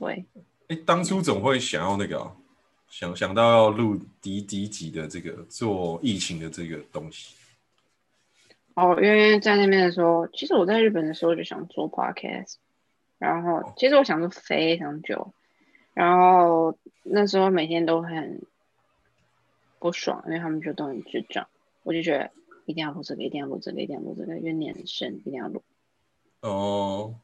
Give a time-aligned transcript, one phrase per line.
[0.00, 0.24] 对，
[0.68, 2.34] 哎，当初总会想要那个啊、
[2.88, 7.36] 想想到要录第第一集的这个做疫情的这个东西。
[8.74, 12.54] 哦，因为在那边的时候，其实我在日本的时候就想做 podcast，
[13.18, 15.34] 然后其实我想做非常久，
[15.92, 18.40] 然后那时候每天都很
[19.78, 21.46] 不爽，因为他们就都很智障，
[21.82, 22.30] 我就觉得
[22.64, 25.62] 一定要录这个，一定要录这个，一定要录这个，因为念很深，一定要录。
[26.40, 27.16] 哦、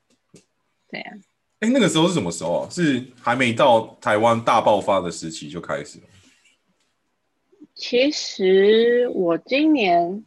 [0.90, 1.12] 对呀、
[1.60, 2.68] 哎，那个时候是什么时候啊？
[2.70, 6.06] 是还没到台湾大爆发的时期就开始了？
[7.74, 10.24] 其实我今年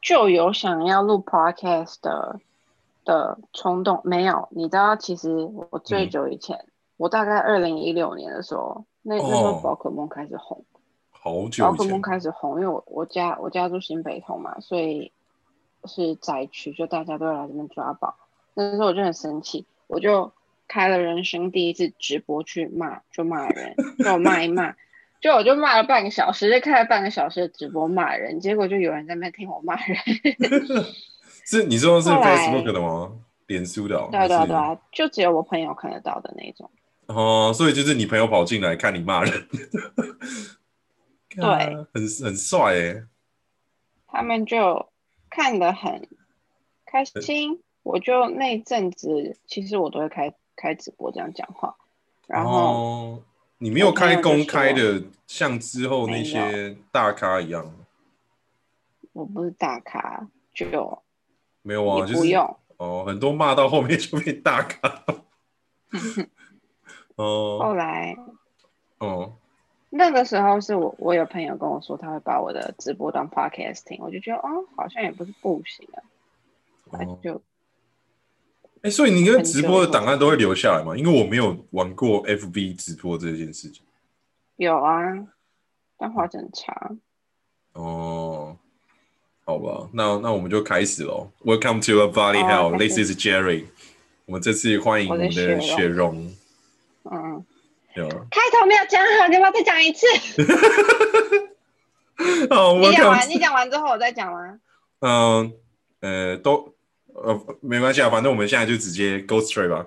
[0.00, 2.40] 就有想要录 podcast 的
[3.04, 4.48] 的冲动，没有？
[4.52, 5.30] 你知道，其实
[5.70, 6.66] 我最嗯久以前，
[6.96, 10.64] 我大概二零一六年的时候，那那时候哦宝可梦开始红，
[11.10, 15.12] 好久宝可梦开始红，因为我我家我家住新北投嘛，所以
[15.84, 18.16] 是宅区，就大家都要来这边抓宝。
[18.54, 20.32] 那时候我就很生气，我就
[20.68, 24.74] 开了人生第一次直播去骂，就骂人，就我骂一骂，
[25.20, 29.96] 就我就骂了半个小时，就开了半个小时的直播骂人，结果就有人在那边听我骂人。
[31.44, 33.12] 是你说的是 Facebook 的吗？
[33.46, 34.08] 脸书的、哦？
[34.10, 36.70] 对啊对对啊，就只有我朋友看得到的那种。
[37.06, 39.48] 哦，所以就是你朋友跑进来看你骂人，
[41.34, 43.02] 对啊很很帅哎。
[44.06, 44.88] 他们就
[45.28, 46.08] 看得很
[46.86, 47.60] 开心。
[47.82, 51.76] 我就那阵子，其实我都会开开直播这样讲话，
[52.26, 53.22] 然后、哦，
[53.58, 57.74] 你没有开公开的，像之后那些大咖一样，
[59.12, 61.02] 我不是大咖，就
[61.62, 62.56] 没有啊，也就是不用。
[62.76, 65.04] 哦，很多骂到后面就变大咖。
[67.16, 68.16] 哦后来。
[68.98, 69.34] 哦，
[69.90, 76.02] 那个时候是我我有朋友跟我说他会把我的直播当 podcast 听，我就觉得哦，好像也不是不行啊，
[76.92, 77.18] 那哦。
[77.22, 77.42] 就
[78.82, 80.96] 哎，所以你跟直播的档案都会留下来吗？
[80.96, 83.84] 因为我没有玩过 FB 直播这件事情。
[84.56, 85.00] 有啊，
[85.96, 86.90] 但画质很差。
[87.74, 88.56] 哦，
[89.44, 91.30] 好吧，那那我们就开始喽。
[91.44, 92.72] Welcome to a body hell.
[92.72, 93.66] 开 This is Jerry.
[94.26, 96.34] 我们这次欢迎我们的雪雪蓉。
[97.04, 97.44] 嗯，
[97.94, 100.06] 有啊开头没有讲好，你要不要再讲一次？
[102.50, 104.58] 好你讲完，你讲完之后我再讲吗？
[105.00, 105.52] 嗯
[106.00, 106.71] 呃都
[107.14, 109.86] 呃没关系啊，反正我们现在就直接 go straight 吧。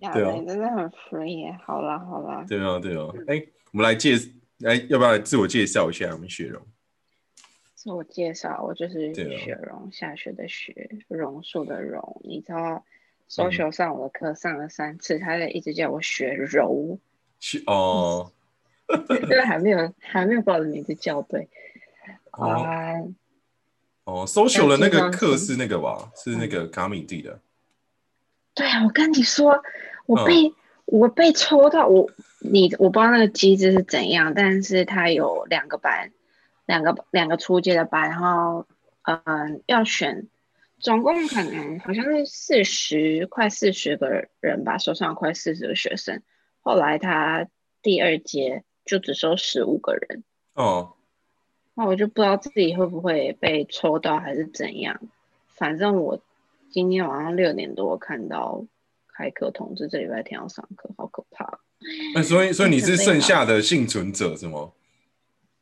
[0.00, 1.58] 呀对啊你真的很 free 耶。
[1.64, 3.42] 好啦好啦，对啊对啊，哎、
[3.72, 4.14] 我们来介
[4.58, 6.60] 来，要不要来自我介绍一下我们雪蓉？
[7.74, 12.20] 自我介绍，我就是雪蓉，下雪的雪，榕树的榕。
[12.24, 12.84] 你知嗯道
[13.28, 16.98] ，social 上我的课上了三次，他在一直叫我雪柔，
[17.40, 18.32] 雪哦
[19.22, 21.48] 因为还没有还没有把我的名字叫对。
[22.32, 22.94] 哦啊，
[24.04, 26.10] 哦，social 的那个课是那个吧？
[26.14, 27.40] 是那个卡米蒂的。
[28.54, 29.62] 对啊，我跟你说，
[30.06, 30.54] 我嗯被、
[30.84, 32.10] 我被抽到我
[32.40, 36.12] 你我不知道那个机制是怎样，但是它有两个班，
[36.66, 38.66] 两个两个初阶的班，然后
[39.02, 40.28] 嗯要选，
[40.78, 46.22] 总共可能好像是四十快四十个人吧，手上有快四十个学生。
[46.60, 47.48] 后来他
[47.82, 50.22] 第二阶就只收十五个人，
[50.54, 50.93] 哦，
[51.74, 55.00] 那我就不知道自己会不会被抽到还是怎样。
[55.48, 56.20] 反正我
[56.70, 58.64] 今天晚上六点多看到
[59.16, 61.60] 开课通知，这礼拜天要上课，好可怕。
[62.14, 64.72] 那、所以所以你是剩下的幸存者是吗？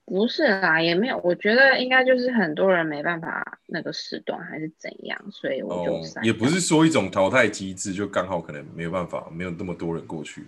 [0.04, 10.46] 不是啦，也没有，我觉得应该就是很多人没办法那个时段还是怎样，所以我就哦、，也不是说一种淘汰机制，就刚好可能没有办法，没有那么多人过去。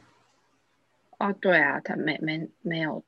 [1.18, 3.02] 哦，对啊，他没没没有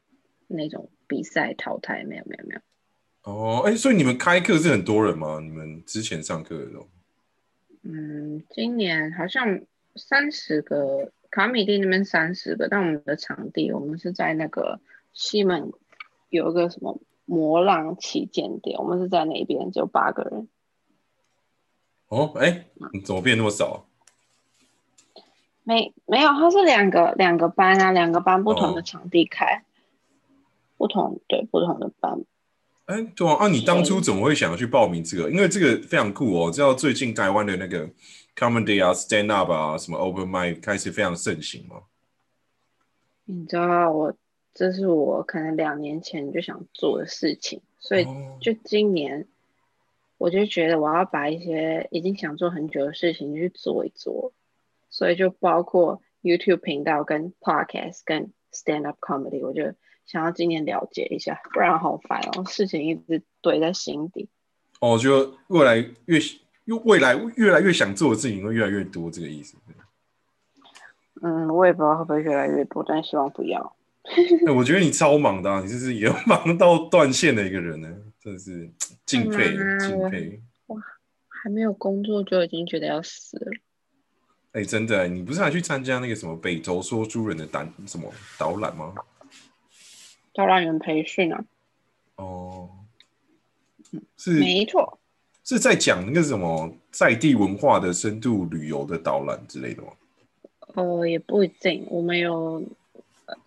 [0.47, 2.61] 那种比赛淘汰，没有没有没有。
[3.23, 5.41] 哦，哎、所以你们开课是很多人吗？
[5.41, 6.89] 你们之前上课的时候？
[7.83, 9.61] 嗯，今年好像
[9.95, 14.81] 三十个，卡米蒂那边三十个，但我们的场地，我们是在那个
[15.13, 15.73] 西门
[16.29, 20.49] 有一个什么魔浪旗舰店，我们是在那边，只有八个人。
[22.09, 23.87] 哦，哎、你怎么变那么少？
[25.65, 29.65] 没没有，他是两个两个班啊，两个班不同哦的场地开，
[30.77, 32.25] 不同对不同的班。
[32.87, 35.31] 哎、对啊，啊，你当初怎么会想要去报名这个？
[35.31, 37.89] 因为这个非常酷哦，知道最近台湾的那个
[38.37, 41.83] comedy 啊、stand up 啊、什么 open mic 开始非常盛行嘛。
[43.25, 44.15] 你知道我
[44.55, 49.27] 这是我可能两年前就想做的事情，所以哦就今年
[50.17, 54.33] 我就觉得我要把一些已经想做很久的事情去做一做，
[54.89, 59.75] 所以就包括 YouTube 频道、跟 Podcast、跟 Stand Up Comedy，我就
[60.07, 64.29] 想要今年了解一下，不然好烦哦，事情一直堆在心底。
[64.81, 65.77] 哦，就未来
[66.07, 66.19] 越
[66.65, 69.57] 越未来越来越想做的事情会越来越多，这个意思。
[71.23, 73.77] 嗯，我也不知道会不会越来越多，但希望不要。
[74.47, 77.89] 哎，我觉得你超忙的，你就是也忙到断线的一个人呢，
[78.21, 78.71] 真的是
[79.05, 80.41] 敬佩敬佩。
[80.67, 80.81] 哇，
[81.29, 83.51] 还没有工作就已经觉得要死了。
[84.53, 88.95] 哎，真的，你不是还去参加那个什么北投说书人的导什么导览吗？
[90.37, 91.45] 导览员培训啊。
[92.17, 92.71] 哦，
[94.17, 94.99] 是没错，
[95.43, 99.89] 是在讲那个什么在地文化的深度旅游的导览之类的吗？
[100.75, 102.63] 呃，也不一定，我们有。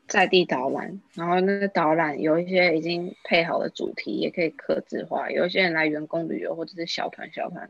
[0.10, 5.30] 在地导览，然后那个导览有一些已经配好的主题，也可以刻字化。
[5.32, 7.70] 有一些人来员工旅游，或者是小团小团、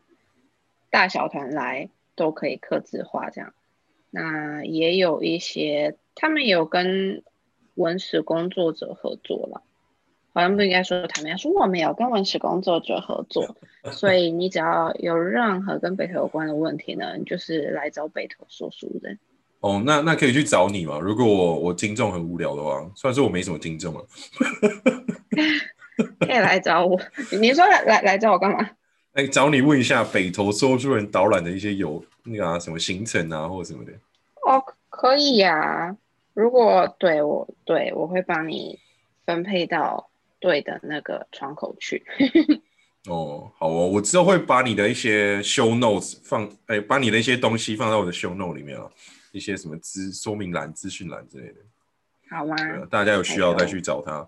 [0.89, 3.53] 大小团来都可以刻字化这样。
[4.09, 7.21] 那也有一些，他们有跟
[7.79, 9.63] 文史工作者合作了，
[10.33, 13.55] 好像不应该说他们，说我们有跟文史工作者合作。
[13.91, 19.17] 所以你只要有任何跟北投有关的问题呢，你就是来找北投说书人。
[19.61, 20.99] 哦，那那可以去找你嘛？
[20.99, 24.03] 如果我我听众很无聊的话，虽然说我没什么听众啊
[26.19, 26.99] 可以来找我。
[27.39, 28.69] 你说来来来找我干嘛？
[29.13, 33.91] 哎，找你问一下北投说书人导览的一些有那个啊什么行程啊或者什么的。
[34.45, 35.95] 哦，可以呀。
[36.39, 38.79] 如果对我对我会帮你
[39.25, 40.09] 分配到
[40.39, 42.01] 对的那个窗口去。
[43.09, 48.89] 哦，好哦，我之后会把你的一些 show notes 放，哎，把你的一些东西放到我的 show note 里面啊。
[49.33, 51.55] 一些什么资说明栏、资讯栏之类的，
[52.29, 52.87] 好啊？
[52.89, 54.27] 大家有需要再去找他。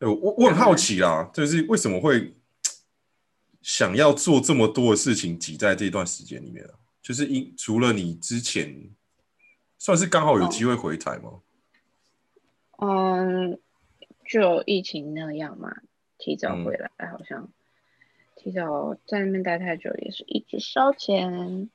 [0.00, 2.34] 我我很好奇啦，就是为什么会
[3.62, 6.74] 想要做这么多的事情挤在这段时间里面啊？
[7.00, 8.74] 就是因除了你之前
[9.86, 11.42] 算是刚好有机会回台吗？
[12.78, 13.60] 嗯，
[14.28, 15.76] 就疫情那样嘛，
[16.18, 17.48] 提早回来好像
[18.34, 21.70] 提早在那边待太久也是一直烧钱。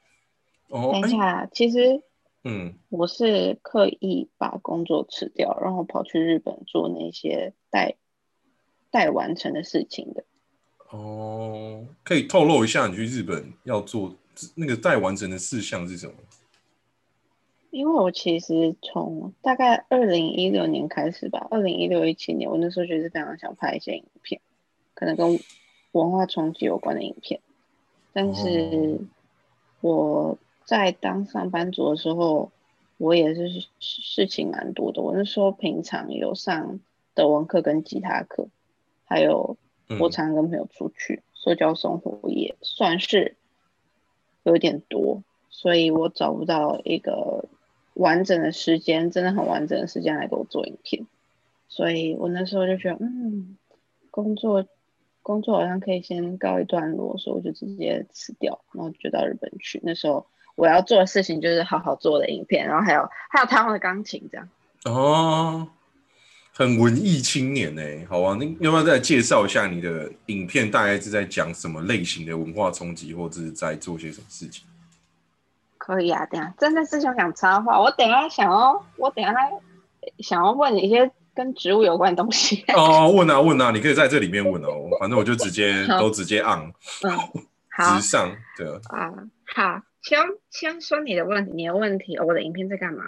[0.67, 2.03] 哦，等一下，其实。
[2.43, 7.95] 嗯，我是刻意把工作辞掉，然后跑去日本做那些待
[8.89, 10.25] 待完成的事情的。
[10.89, 14.13] 哦，可以透露一下你去日本要做
[14.55, 16.13] 那个待完成的事项是什么？
[17.71, 24.39] 因为我其实从大概二零一六年开始吧，二零一六一七年，我那时候就是非常想拍一些影片，
[24.93, 25.39] 可能跟
[25.93, 27.41] 文化冲击有关的影片，
[28.13, 28.99] 但是
[29.81, 30.37] 我。
[30.63, 32.49] 在当上班族的时候，
[32.97, 35.01] 我也是事情蛮多的。
[35.01, 36.79] 我那时候平常有上
[37.13, 38.47] 德文课跟吉他课，
[39.03, 39.57] 还有
[39.99, 43.35] 我常跟朋友出去，社交生活也算是
[44.43, 47.49] 有点多，所以我找不到一个
[48.01, 51.05] 完整的时间，真的很完整的时间来给我做影片。
[51.69, 53.57] 所以我那时候就觉得，嗯，
[54.09, 54.65] 工作
[55.21, 59.79] 工作好像可以先告一段落，所以我就直接辞掉，然后就到日本去。
[59.83, 60.25] 那时候。
[60.55, 64.47] 我要做的事情就是好好做的影片，然后还有还有台湾的钢琴这样。
[64.83, 65.65] 哦，
[66.53, 70.69] 很文艺青年呢，好啊，你要不要再介绍一下你的影片？
[70.69, 74.65] 大概是在讲什么类型的文化冲击，或者是在做些什么事情？
[75.83, 79.33] 可以啊，等下真的是想讲插话，我等下想要，我等下
[80.19, 82.63] 想要问你一些跟植物有关的东西。
[82.75, 86.59] 哦，问啊问啊，你可以在这里面问哦，反正我就直接都直接按，
[87.03, 87.17] 嗯，
[87.67, 89.11] 好，直上，对啊，
[89.55, 89.81] 好。
[90.03, 90.19] 先
[90.49, 93.03] 先说你的问题，你的问题，我的影片在干嘛？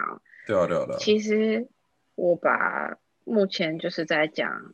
[0.46, 0.98] 对啊，对啊，对啊。
[0.98, 1.68] 其实
[2.16, 4.72] 我把目前就是在讲，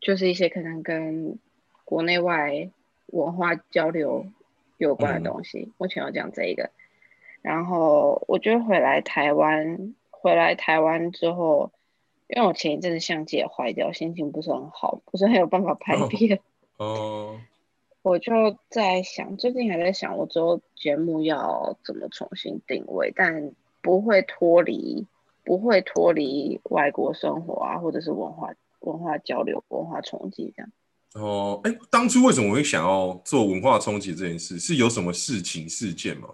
[0.00, 1.38] 就是一些可能跟
[1.84, 2.70] 国内外
[3.06, 4.26] 文化交流
[4.76, 5.72] 有关的东西。
[5.78, 6.70] 目前有讲这一个，
[7.42, 11.72] 然后我就回来台湾，回来台湾之后，
[12.28, 16.40] 因为我前一阵子相机也坏掉，心情不是很好，不是很有办法拍片。
[16.78, 17.40] 哦。
[18.02, 23.52] 我就在想，最近还在想，我之后节目要怎么重新定位，但
[23.82, 25.04] 不会脱离，
[25.44, 30.72] 不会脱离外国生活啊，或者是文化文化交流、文化冲击这样。
[31.16, 34.58] 哦，哎，当初为什么会想要做文化冲击这件事？
[34.58, 36.28] 是有什么事情事件吗？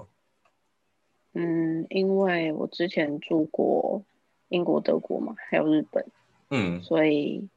[1.34, 4.02] 嗯，因为我之前住过
[4.48, 6.06] 英国、德国嘛，还有日本，
[6.50, 7.48] 嗯，所以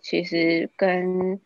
[0.00, 1.40] 其实跟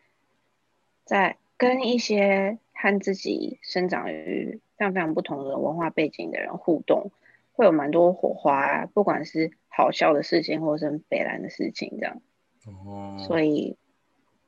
[1.03, 1.37] 在。
[1.55, 7.11] 跟一些和自己生长于非常非常不同的文化背景的人互动，
[7.53, 12.21] 会有蛮多火花，不管是好笑的事情，或者是北蓝的事情，这样。
[12.65, 13.17] 哦。
[13.25, 13.77] 所以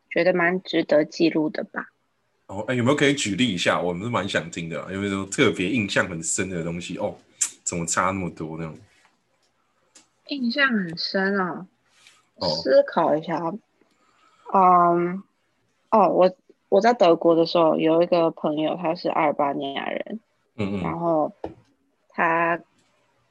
[0.10, 1.94] 觉得蛮值得记录的吧。
[2.48, 3.82] 哦，哎，有没有可以举例一下？
[3.82, 6.98] 我们是蛮想听的，有没有特别印象很深的东西？
[6.98, 7.16] 哦，
[7.64, 8.78] 怎么差那么多那种？
[10.28, 11.68] 印象很深啊。
[12.36, 12.48] 哦。
[12.48, 13.40] 思考一下。
[14.54, 15.24] 嗯。
[15.92, 16.36] 哦，我。
[16.68, 20.20] 我在德国的时候，有一个朋友，他是阿尔巴尼亚人，
[20.58, 21.32] 嗯嗯，然后
[22.10, 22.60] 他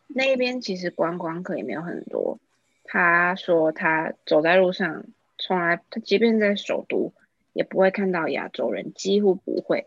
[0.07, 2.39] 那边其实观光客也没有很多。
[2.85, 5.05] 他说他走在路上，
[5.37, 7.13] 从来他即便在首都，
[7.55, 9.87] 也不会看到亚洲人，几乎不会，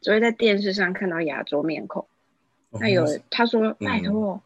[0.00, 2.06] 只会在电视上看到亚洲面孔。
[2.70, 4.40] 那有他说拜托，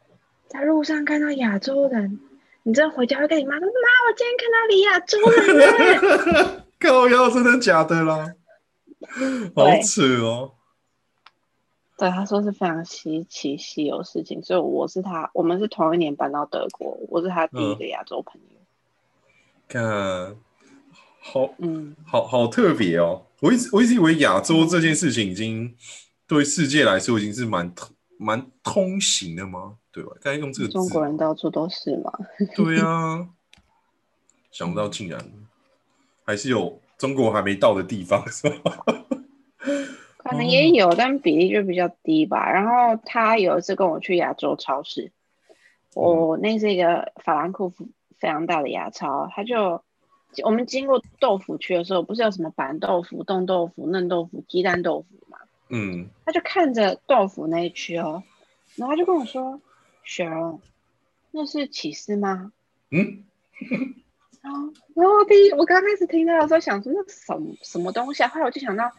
[0.46, 2.18] 在路上看到亚洲人，
[2.62, 3.72] 你真的回家会跟你妈说妈，
[4.08, 6.64] 我今天看到你亚洲人了。
[6.80, 8.34] 靠腰，真的假的啦？
[9.54, 10.52] 好扯哦。
[11.98, 18.56] 对，他说是非常稀奇稀有事情，所以我是他，我们是同一年搬到德国，我是他第一个亚洲朋友。
[19.68, 20.36] 看，
[21.30, 23.25] 好，嗯，好好特别哦。
[23.40, 25.72] 我一直我一直以为亚洲这件事情已经
[26.26, 27.72] 对世界来说已经是蛮
[28.18, 29.76] 蛮通行的吗？
[29.92, 30.10] 对吧？
[30.20, 32.12] 该用这个中国人到处都是嘛。
[32.56, 33.28] 对啊，
[34.50, 35.20] 想不到竟然
[36.25, 38.84] 还是有中国还没到的地方，是吧？
[40.18, 42.50] 可能也有，但比例就比较低吧。
[42.50, 45.12] 然后他有一次跟我去亚洲超市，
[45.94, 49.82] 我那是一个法兰克福非常大的亚超，他就
[50.44, 55.38] 我们经过豆腐区的时候，不是有什么板豆腐、冻豆腐、嫩豆腐、鸡蛋豆腐嘛？
[55.68, 58.22] 嗯，他就看着豆腐那一区哦，
[58.76, 59.60] 然后他就跟我说
[60.04, 60.60] ：“雪荣，
[61.30, 62.52] 那是起司吗？”
[62.90, 63.25] 嗯，
[64.42, 68.90] 然后然后第一我刚开始听到的时候想说那什么什么东西啊，后来我就想到。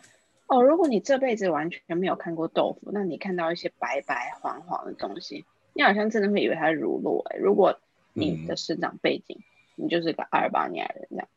[0.48, 7.38] 哦，如果你这辈子完全没有看过豆腐，那你看到一些白白黄黄的东西，你好像真的会以为它是乳酪哎。
[7.38, 7.80] 如果
[8.12, 9.40] 你的生长背景，
[9.82, 11.28] 你就是个阿尔巴尼亚人这样，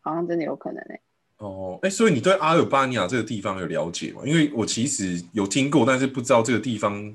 [0.00, 1.00] 好像真的有可能哎。
[1.38, 4.22] 哦，哎，所以你对阿尔巴尼亚这个地方有了解吗？
[4.24, 7.14] 因为我其实有听过，但是不知道这个地方，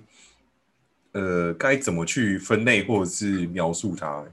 [1.13, 4.24] 呃，该怎么去分类或者是描述它。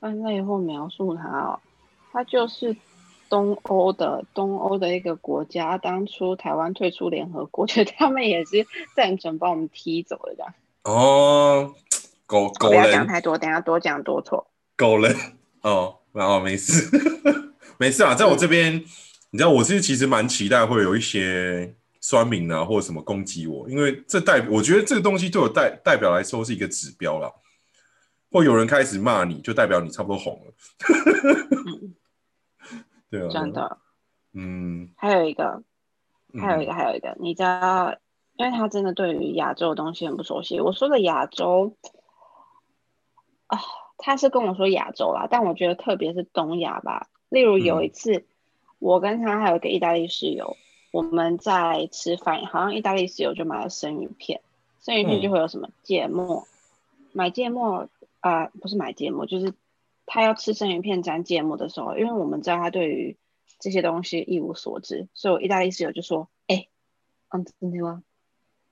[0.00, 1.60] 分类或描述它哦，
[2.12, 2.74] 它就是。
[3.30, 10.52] 东欧的东欧的一个国家，当初台湾退出联合国， 觉得他们也是赞成把我们踢走的这样。
[10.82, 11.72] 哦，
[12.26, 14.49] 狗狗不要讲太多，等下多讲多错。
[14.80, 15.14] 狗人
[15.60, 16.88] 哦，然后没事，
[17.76, 18.82] 没事啊，在我这边，
[19.28, 27.30] 你知道我是其实蛮期待会有一些酸民啊，或者什么攻击我，因为这代我觉得这个东西对我代代表来说是一个指标了，
[28.30, 30.54] 或有人开始骂你就代表你差不多红了。
[33.10, 33.78] 对啊，真的，
[34.32, 35.62] 嗯，还有一个，
[36.40, 37.94] 还有一个，还有一个，你知道，
[38.36, 40.58] 因为他真的对于亚洲的东西很不熟悉。
[40.58, 41.76] 我说的亚洲
[43.48, 43.60] 啊，
[44.00, 47.08] 他是跟我说亚洲啦，但我觉得特别是东亚吧。
[47.28, 48.24] 例如有一次，
[48.78, 50.56] 我跟他还有一个意大利室友，
[50.90, 54.40] 我们在吃饭，好像意大利室友就买了生鱼片，
[54.80, 56.46] 生鱼片就会有什么芥末，
[57.12, 57.88] 买芥末
[58.20, 59.54] 啊，不是买芥末，就是。
[60.12, 63.16] 他要吃生鱼片沾芥末的时候，因为我们知道他对于
[63.60, 66.66] 这些东西一无所知，所以我意大利室友就说：“哎，
[67.28, 68.02] 安子尼吗？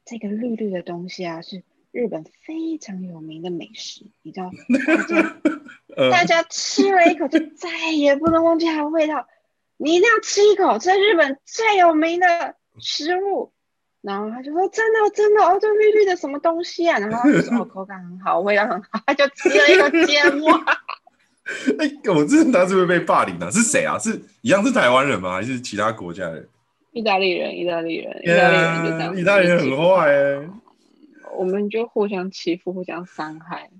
[0.04, 4.50] 这个绿绿的东西啊，是日本非常有名的美食，你知道？
[5.96, 9.26] 大家大家吃了一口就再也不能忘记它的味道。
[9.76, 13.52] 你一定要吃一口，这是日本最有名的食物。”
[14.00, 20.52] 然后他就说：“真的真的哦，这绿绿的什么东西啊？”然后就说：“哦， 口感很好，味道很好。”他就吃了一个芥末。
[21.78, 23.50] 哎，我这他是不是被霸凌了？
[23.50, 23.98] 是谁啊？
[23.98, 25.32] 是一样是台湾人吗？
[25.34, 26.48] 还是其他国家人？
[26.92, 29.16] 意大利人，意大利人，意大利人就这样。
[29.16, 30.48] 意大利人很坏哎。
[31.38, 33.70] 我们就互相欺负，互相伤害。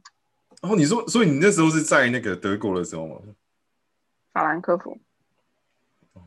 [0.63, 3.17] 然后你说，所以你那时候是在那个德国的时候吗？
[4.33, 4.97] 法兰克福。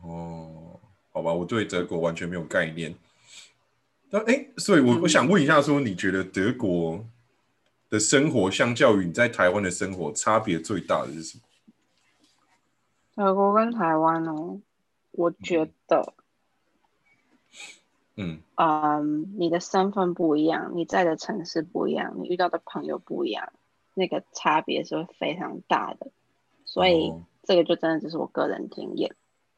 [0.02, 0.80] 哦，
[1.12, 2.94] 好吧，我对德国完全没有概念。
[4.10, 7.04] 那哎，所以我我想问一下，说你觉得德国？
[7.92, 11.42] 的生活相较于你在台湾的生活，差别最大的是什么？
[13.14, 14.58] 德国跟台湾哦，
[15.10, 16.14] 我觉得，
[18.16, 23.52] 嗯嗯，你的身份不一样，你在的城市不一样，你遇到的朋友不一样，
[23.94, 26.10] 那个差别是会非常大的。
[26.64, 29.14] 所以这个就真的只是我个人经验。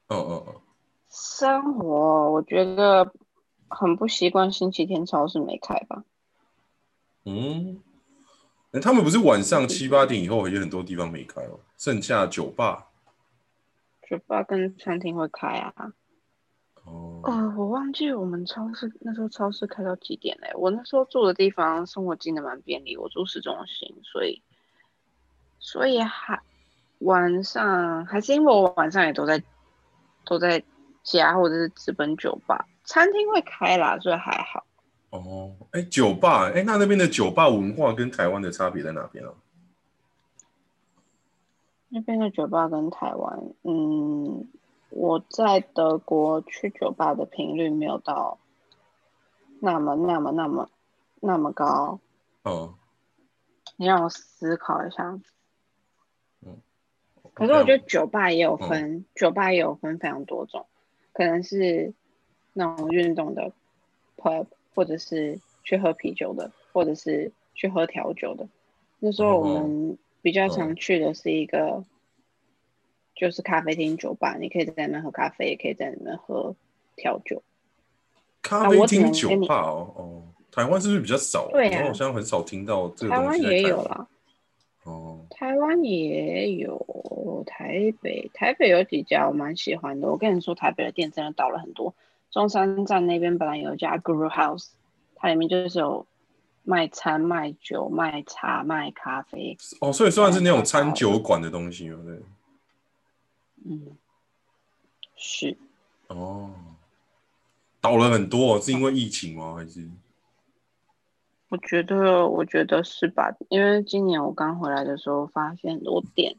[0.08, 0.60] 哦哦哦。
[1.08, 3.12] 生活我觉得
[3.68, 6.04] 很不习惯，星期天超市没开吧？
[7.24, 7.80] 嗯。
[8.82, 12.88] 他们不是晚上七八点以后有很多地方没开哦，剩下酒吧、
[14.02, 15.92] 酒吧跟餐厅会开啊。
[16.84, 20.52] 哦，呃，我忘记我们超市那时候超市开到几点嘞？
[20.54, 24.42] 我那时候住的地方生活机能蛮便利，我住市中心，所以
[25.58, 26.40] 所以还
[26.98, 29.42] 晚上还是因为我晚上也都在
[30.24, 30.62] 都在
[31.02, 34.64] 家或者是直奔酒吧，餐厅会开啦，所以还好。
[35.10, 39.32] 哦，哎，酒吧，哎，那那边的酒吧文化跟台湾的差别在哪边啊？
[41.88, 44.48] 那边的酒吧跟台湾，嗯，
[44.94, 48.38] 我在德国去酒吧的频率没有到
[49.60, 50.70] 那么、那么、那么、
[51.20, 51.98] 那么高。
[52.42, 52.74] 哦。
[53.76, 55.18] 你让我思考一下。
[56.46, 56.58] 嗯，
[57.34, 60.66] 可是我觉得酒吧也有分，酒吧也有分非常多种，
[61.12, 61.92] 可能是
[62.52, 63.50] 那种运动的
[64.16, 64.46] pub，
[64.76, 68.46] 或者是去喝啤酒的，或者是去喝调酒的。
[69.00, 71.84] 那时候我们比较常去的是一个，
[73.14, 76.54] 就是咖啡厅酒吧，你可以在那边喝咖啡，也可以在里面喝
[76.96, 77.42] 调酒。
[78.42, 81.48] 咖啡厅酒吧哦哦，台湾是不是比较少？
[81.50, 84.06] 对啊，好像很少听到这个台湾也有啦。
[84.84, 90.08] 哦，台湾也有，台北台北有几家我蛮喜欢的。
[90.08, 91.94] 我跟你说，台北的店真的倒了很多。
[92.30, 94.70] 中山站那边本来有一家 Guru House，
[95.14, 96.06] 它里面就是有。
[96.66, 99.54] 卖餐、卖酒、卖茶、卖咖啡。
[99.82, 102.18] 哦，所以算是那种餐酒馆的东西，对
[103.64, 103.96] 嗯，
[105.16, 105.56] 是。
[106.08, 106.50] 哦，
[107.80, 109.54] 倒了很多，是因为疫情吗？
[109.54, 109.88] 还是？
[111.48, 113.34] 我觉得，我觉得是吧？
[113.48, 116.36] 因为今年我刚回来的时候，发现很多店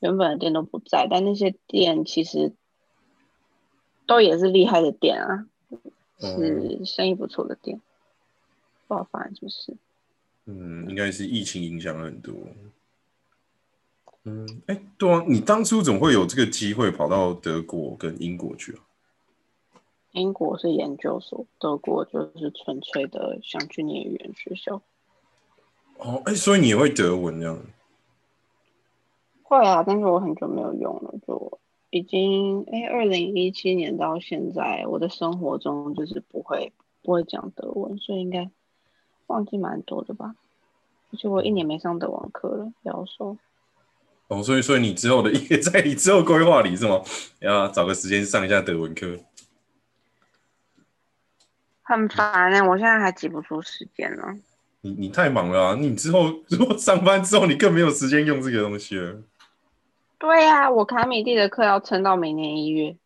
[0.00, 2.52] 原本的店都不在，但那些店其实
[4.06, 5.46] 都也是厉害的店啊，
[6.18, 7.80] 是生意不错的店。
[8.86, 9.76] 不知道发生什么事。
[10.44, 12.34] 嗯，应该是疫情影响了很多。
[14.24, 18.80] 嗯，哎，对啊，你当初怎么会有这个机会跑到德国跟英国去啊？
[20.12, 24.80] 英国是研究所，德国就是纯粹的想去念语言学校。
[25.98, 27.58] 哦，哎，所以你也会德文这样？
[29.42, 31.58] 会啊，但是我很久没有用了，就
[31.90, 38.50] 已经哎，二零一七年到现在，我的生活中就是不会不会讲德文，所以应该。
[39.28, 40.34] 忘记蛮多的吧，
[41.10, 43.38] 而且我一年没上德文课了，要说。
[44.32, 47.02] 哦，所以所以你之后的 也在你之后规划里是吗？
[47.40, 49.18] 要找个时间上一下德文课。
[51.82, 54.22] 很烦呢，我现在还挤不出时间呢。
[54.80, 55.76] 你你太忙了啊！
[55.78, 59.22] 你之后 如果上班之后，你更没有时间用这个东西了。
[60.18, 62.96] 对呀，我卡米蒂的课要撑到明年一月。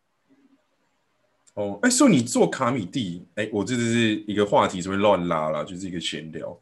[1.55, 6.57] 哦，哎，说你做卡米蒂，哎，我这就是一个话题，是会乱拉啦，就是一个闲聊。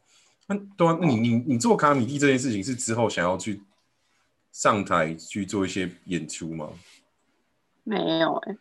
[0.48, 3.60] 那对啊，那你你你做卡米蒂这件事情，是之后想要去
[4.56, 6.70] 上台去做一些演出吗？
[7.84, 8.56] 没有哎。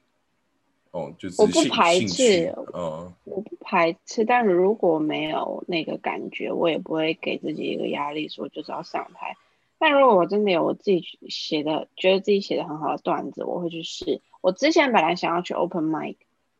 [0.92, 9.38] 哦，就是我不排斥，嗯，我不排斥，但如果没有那个感觉，我也不会给自己一个压力，说就是要上台。
[9.78, 14.20] 但如果我真的有我自己写的，觉得自己写的很好的段子，我会去试。
[14.42, 16.18] 我之前本来想要去 open mic。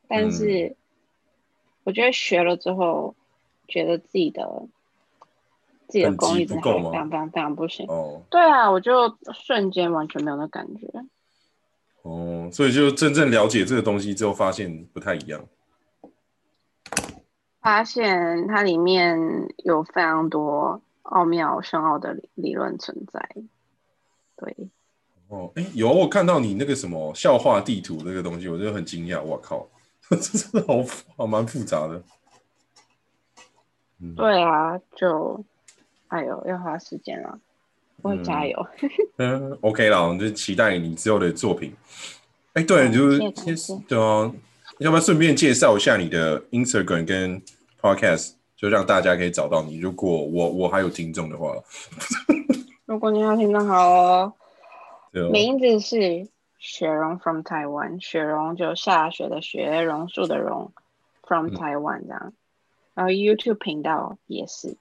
[0.08, 0.78] 但是，
[1.84, 3.16] 我觉得学了之后，
[3.68, 4.66] 觉得自己的
[5.88, 7.86] 自己的功力真的非常非常非常不行。
[7.88, 10.88] 哦，对啊，我就瞬间完全没有那感觉。
[12.04, 15.46] 哦，所以就真正了解这个东西之后，发现不太一样。
[17.62, 19.20] 发现它里面
[19.64, 23.30] 有非常多奥妙深奥的理论存在。
[24.36, 24.70] 对。
[25.28, 29.22] 哦，哎，有我看到你那个什么笑话地图那个东西，我就很惊讶。
[29.22, 29.68] 我靠！
[30.08, 30.86] 这真的好
[31.18, 32.04] 好蛮复杂的，
[34.16, 35.44] 对啊，就
[36.08, 37.40] 哎呦要花时间了，
[38.02, 38.68] 我加油。
[39.18, 41.74] 嗯，OK 啦，我们就期待你之后的作品。
[42.54, 43.20] 哎，对，就是
[43.88, 44.32] 对啊，
[44.80, 47.42] 要不要顺便介绍一下你的 Instagram 跟
[47.82, 49.78] Podcast，就让大家可以找到你。
[49.78, 51.54] 如果我我还有听众的话，
[52.86, 54.34] 如果你要听众好哦，
[55.32, 56.28] 名字是。
[56.58, 60.72] 雪蓉 from Taiwan，雪蓉就下雪的雪，榕树的榕
[61.22, 62.34] ，from Taiwan 这样。
[62.96, 64.76] 然后 YouTube 频道也是，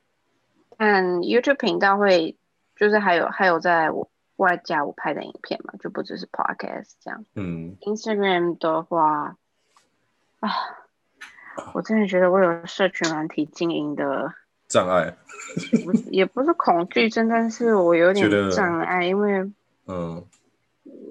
[0.77, 2.37] 但 YouTube 频道会
[2.77, 7.25] 就是还有还有在我外加我拍的影片嘛，就不只是 Podcast 这样。
[7.35, 7.77] 嗯。
[7.81, 9.37] Instagram 的话，
[10.41, 10.51] 啊，
[11.73, 14.33] 我真的觉得我有社群软体经营的
[14.69, 15.17] 障碍，
[16.11, 19.53] 也不是恐惧症，但是我有点障碍，因为
[19.87, 20.25] 嗯。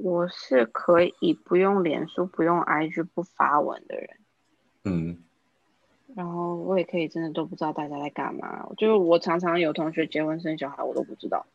[0.03, 4.09] 我是可以不用脸书、不用 IG、不发文的人，
[4.83, 5.23] 嗯，
[6.15, 8.67] 然后我也可以真的都不知道大家在干嘛。
[8.77, 11.45] 就是我常常有同学结婚生小孩，我都不知道。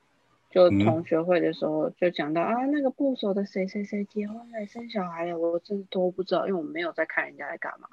[0.51, 7.88] 就同学会的时候就讲到啊，那个部首的谁谁谁结婚了、生小孩了，我真的都不知道，因为我没有在看人家在干嘛。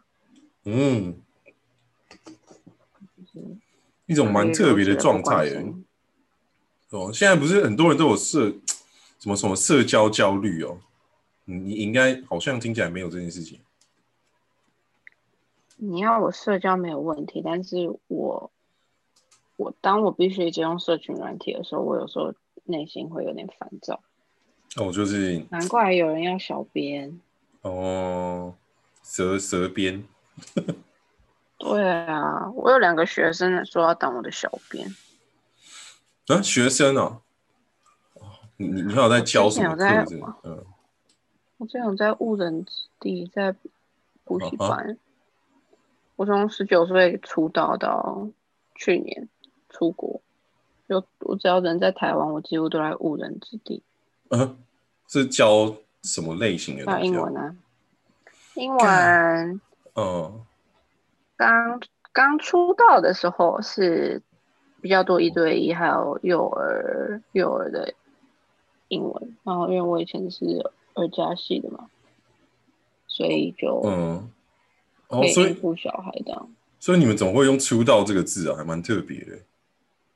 [0.63, 1.15] 嗯，
[4.05, 5.73] 一种蛮特别的状态耶。
[6.91, 8.53] 哦，现在不是很多人都有社。
[9.17, 10.77] 什么什么社交焦虑哦？
[11.45, 13.59] 你你应该好像听起来没有这件事情。
[15.87, 18.51] 你要我社交没有问题，但是我
[19.55, 24.01] 我当我必须接用社群软体的时候，我有时候内心会有点烦躁。
[24.77, 27.21] 哦，就是难怪有人要小编
[27.61, 28.55] 哦，
[29.03, 30.03] 蛇蛇编。
[31.57, 34.93] 对啊，我有两个学生说要当我的小编。
[36.27, 37.21] 啊，学生哦，
[38.15, 38.21] 哦
[38.57, 40.65] 你你你好在教什么课
[41.57, 43.55] 我之前有在误人子弟，在
[44.25, 44.97] 补习啊班。
[46.15, 48.29] 我从十九岁出道到
[48.75, 49.27] 去年
[49.69, 50.21] 出国，
[50.87, 53.83] 就我只要人在台湾，我几乎都在误人子弟。
[54.29, 54.57] 嗯，
[55.07, 56.99] 是教什么类型的教？
[56.99, 57.55] 英文啊，
[58.55, 59.61] 英文
[59.95, 60.45] 嗯，
[61.35, 61.79] 刚
[62.13, 64.21] 刚出道的时候是
[64.81, 67.93] 比较多一对一，还有幼儿幼儿的
[68.87, 69.37] 英文。
[69.43, 71.89] 然后因为我以前是二加系的嘛，
[73.07, 74.34] 所以就嗯，可
[75.09, 76.49] 哦，所以以应付小孩这样。
[76.79, 79.39] 所以你们总会用“出道”这个字啊，还蛮特别的。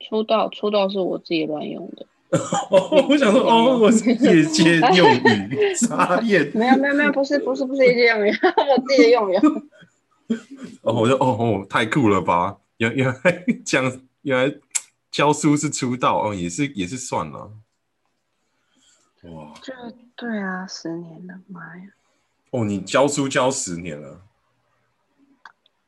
[0.00, 2.06] 出道出道是我自己乱用的，
[2.70, 6.50] 哦， 我想说，哦，我是业界用语，傻眼。
[6.54, 9.36] 没有没有没有，不是不是不是业界用语， 我自己的用语。
[10.82, 12.56] 哦，我就哦哦，太酷了吧！
[12.78, 14.56] 原原来讲原来
[15.10, 17.52] 教书是出道哦，也是也是算了。
[19.24, 19.72] 哇就
[20.16, 21.82] 对啊，十年了，妈呀！
[22.52, 24.22] 哦，你教书教十年了，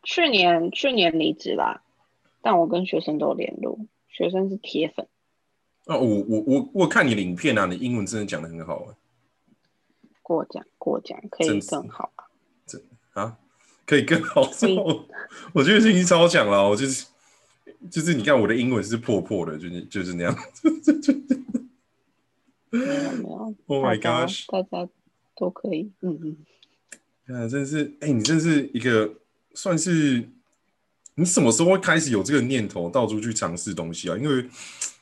[0.03, 1.83] 去年去年离职啦，
[2.41, 5.07] 但我跟学生都有联络，学生是铁粉。
[5.87, 8.95] 哦，我我我我看你的影片啊，你英文真的讲的很好啊
[10.23, 12.25] 过奖过奖，可以更好啊。
[13.15, 13.39] 啊，
[13.85, 15.09] 可以更好我
[15.53, 17.07] 我觉得已经超强了，我就是
[17.91, 20.35] 就是你看我的英文是破破的，就是就是那样。
[22.71, 24.89] 没有没 有 Oh my 大家 gosh 大家
[25.37, 26.19] 都可以，嗯
[27.29, 27.37] 嗯。
[27.37, 29.13] 啊，真是，哎、你真是一个
[29.55, 30.29] 算是，
[31.15, 34.17] 你什么时候会开始有这个念头，到处去尝试东西啊？
[34.17, 34.49] 因为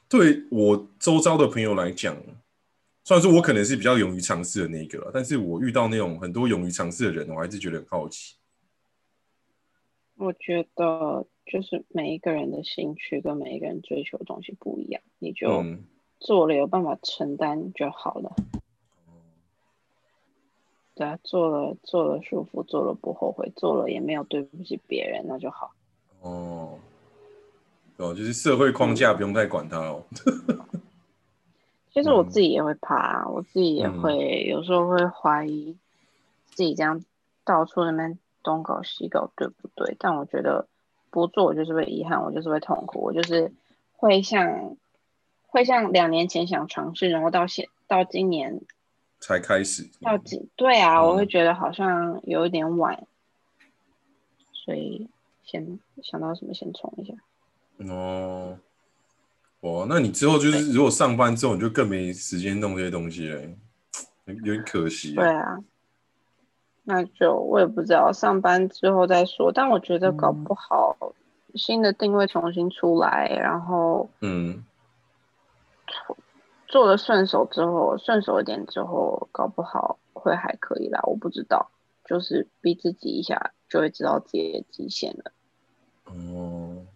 [0.09, 2.17] 对我周遭的朋友来讲，
[3.05, 8.35] 虽然说我可能是比较勇于尝试的那一个了，但是我遇到那种很多勇于尝试的人，我还是觉得很好奇。
[10.17, 15.85] 我觉得就是每一个人的兴趣跟每一个人追求的东西不一样，你就嗯，
[16.19, 18.35] 做了有办法承担就好了。
[21.01, 25.71] 对啊，做了做了舒服，做了不后悔，做了也没有对不起别人，那就好。
[26.21, 26.79] 哦，
[27.97, 30.05] 哦，就是社会框架不用太管它哦。
[31.91, 35.75] 其实我嗯自己也会怕啊，我自己也嗯会、有时候会怀疑
[36.51, 37.03] 自己这样
[37.47, 39.97] 到处那边东搞西搞对不对？
[39.99, 40.69] 但我觉得
[41.11, 43.51] 不做我就是会遗憾，我就是会痛苦，我就是
[43.97, 44.77] 会像
[45.47, 48.61] 会像两年前想尝试，然后到现到今年
[49.21, 51.29] 才开始，要几对啊，我会嗯。
[51.29, 53.07] 觉得好像有一点晚，
[54.53, 55.09] 所以
[55.45, 57.15] 先想到什么先冲一下。
[57.93, 58.59] 哦，
[59.61, 63.43] 哦，那你之后就是如果上班之后，你就更没时间弄这些东西了，
[64.25, 65.59] 有有点可惜、对啊，
[66.85, 69.53] 那就我也不知道，上班之后再说。
[69.53, 70.45] 但我觉得搞嗯。
[70.45, 70.97] 不好
[71.55, 74.65] 新的定位重新出来，然后嗯，
[76.71, 81.01] 做的顺手之后，顺手一点之后，搞不好会还可以啦。
[81.03, 81.69] 我不知道，
[82.09, 85.33] 就是逼自己一下，就会知道自己的极限了。
[86.05, 86.87] 哦，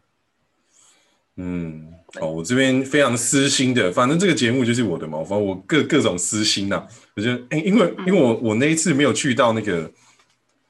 [1.37, 9.91] 嗯，好，我这边非常私心的，反正这个节目就是我的嘛，反正我各各种私心呐、我觉得，哎、因为因为我我那一次没有去到那个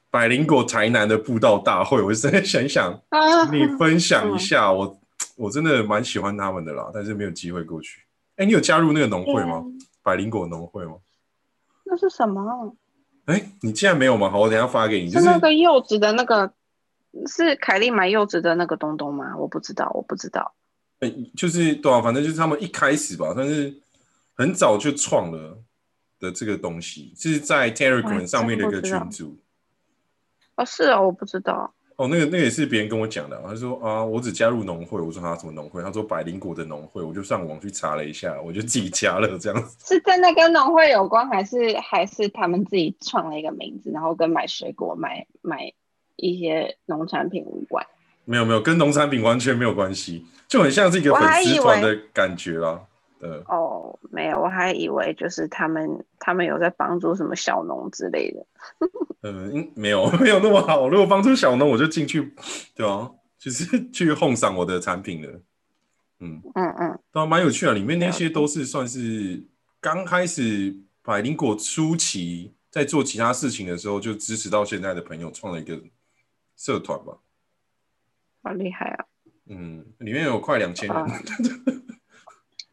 [0.09, 4.99] 百灵果台南的布道大会，我就在想一想，啊你分享一下，我
[5.35, 8.01] 我真的蛮喜欢他们的啦，但是没有机会过去。
[8.37, 9.63] 哎、你有加入那个农会吗？
[10.03, 10.95] 百灵果农会吗？
[11.85, 12.75] 那是什么？
[13.25, 14.29] 哎、你竟然没有吗？
[14.29, 15.09] 好，我等一下发给你。
[15.09, 16.53] 就是是那个柚子的那个，
[17.27, 19.37] 是凯莉买柚子的那个东东吗？
[19.37, 20.53] 我不知道，我不知道。
[20.99, 23.73] 哎，就是对啊，反正就是他们一开始吧，但是
[24.33, 25.61] 很早就创了
[26.19, 29.37] 的这个东西，是在 Telegram 哇上面的一个群组。
[30.55, 31.74] 哦，是哦，我不知道。
[31.97, 35.81] 哦，那个那个也是别人跟我讲的啊，他说啊，我只加入农会，我说他什么农会？
[35.81, 39.77] 他说百灵果的农会，我就上网去查了一下，我就自己加了这样子。
[39.87, 45.71] 是真的跟农会有关，还是还是他们自己创了一个名字，然后跟买水果、买买
[46.17, 47.85] 一些农产品无关？
[48.25, 52.81] 没有没有，跟农产品完全没有关系，就很像是一个粉丝团的感觉啦。
[53.19, 58.45] 呃，哦，没有，我还以为就是他们他们有在帮助什么小农之类的。
[59.21, 60.89] 呃，应没有 没有那么好。
[60.89, 62.33] 如果帮助小农，我就进去，
[62.75, 65.41] 对啊，就是 去哄赏我的产品了。
[66.19, 67.73] 嗯，嗯嗯，对啊，蛮有趣的。
[67.73, 69.43] 里面那些都是算是
[69.79, 75.81] 刚开始百灵果初期在做其他事情的时候，就支持到现在的朋友创了一个
[76.55, 77.17] 社团吧。
[78.43, 79.05] 好厉害啊，
[79.47, 81.05] 嗯，里面有快两千人。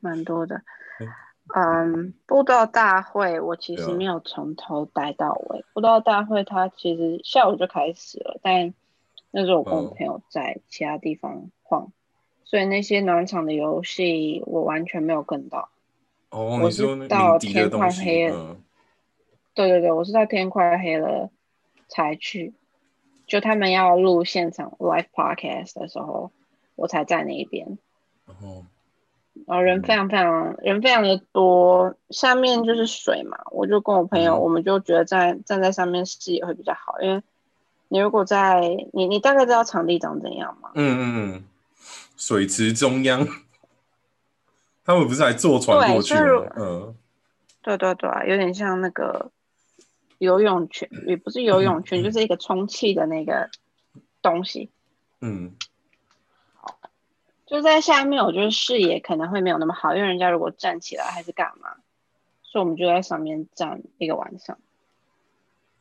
[0.02, 0.62] 啊蛮多的
[1.00, 1.08] 嗯。
[1.54, 5.64] 嗯，布道大会我其实没有从头待到尾。
[5.74, 8.72] 布道大会它其实下午就开始了，但
[9.32, 11.92] 那时候我跟我嗯朋友在其他地方晃，
[12.44, 15.68] 所以那些暖场的游戏我完全没有跟到。
[16.30, 18.62] 哦，我是到天快，黑了嗯，
[19.54, 21.28] 对对对，我是到天快黑了
[21.88, 22.54] 才去，
[23.26, 26.30] 就他们要录现场 live podcast 的时候，
[26.76, 27.78] 我才在那一边。
[28.26, 28.64] 然后
[29.46, 34.40] 然后人非常非常人非常的多，下面就是水嘛，我就跟我朋友，嗯。
[34.40, 37.22] 我们就觉得站站在上面视野会比较好，因为
[37.88, 38.60] 你如果在
[38.92, 40.70] 你你大概知道场地长怎样吗？
[40.74, 41.02] 嗯嗯
[41.34, 41.44] 嗯，
[42.16, 43.26] 水池中央，
[44.84, 46.14] 他们不是还坐船过去？
[46.56, 46.94] 嗯，
[47.62, 49.30] 对对对，有点像那个
[50.18, 53.48] 游泳圈，也不是游泳圈，就是一个充气的那个
[54.20, 54.70] 东西，
[55.20, 55.54] 嗯，
[57.52, 61.76] 就在下面，我觉得视野可能会没有那么好，因为人家如果站起来还是干嘛，
[62.42, 64.58] 所以我们就在上面站一个晚上。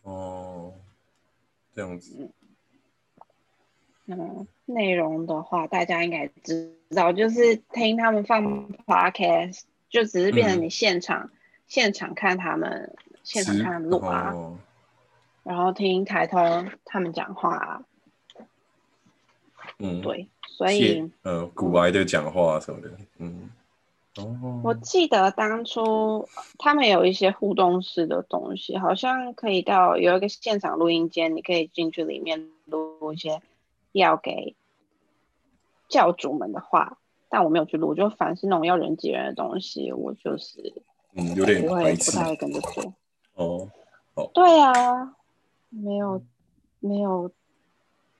[0.04, 0.74] 哦，
[1.74, 2.30] 这样子，
[4.08, 10.64] 嗯，内容的话，大家应该知道，就是听他们放 podcast，就只是变成嗯。
[10.64, 11.32] 你现场、
[11.68, 14.58] 现场看他们，现场看他们录啊，哦。
[15.44, 17.84] 然后听台通他们讲话啊，
[19.80, 20.28] 嗯，对，
[20.62, 23.50] 所以呃古癌的讲话什么的，嗯，
[24.18, 26.28] 哦，我记得当初
[26.60, 33.42] 他们有一些互动式的东西，好像可以到有一个现场录音间，你可以进去里面录一些
[33.92, 34.56] 要给
[35.90, 36.98] 教主们的话，
[37.28, 40.74] 但我没有去录，我就凡是那种要人挤人的东西，我就是
[41.14, 42.94] 嗯，有点不会不太会跟着做。
[43.34, 43.68] 哦，
[44.34, 45.16] 对啊，
[45.70, 46.22] 没有
[46.80, 47.32] 没有，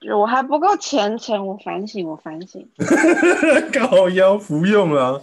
[0.02, 2.68] 就我还不够虔诚，我反省，我反省。
[3.72, 5.22] 高腰不用啊，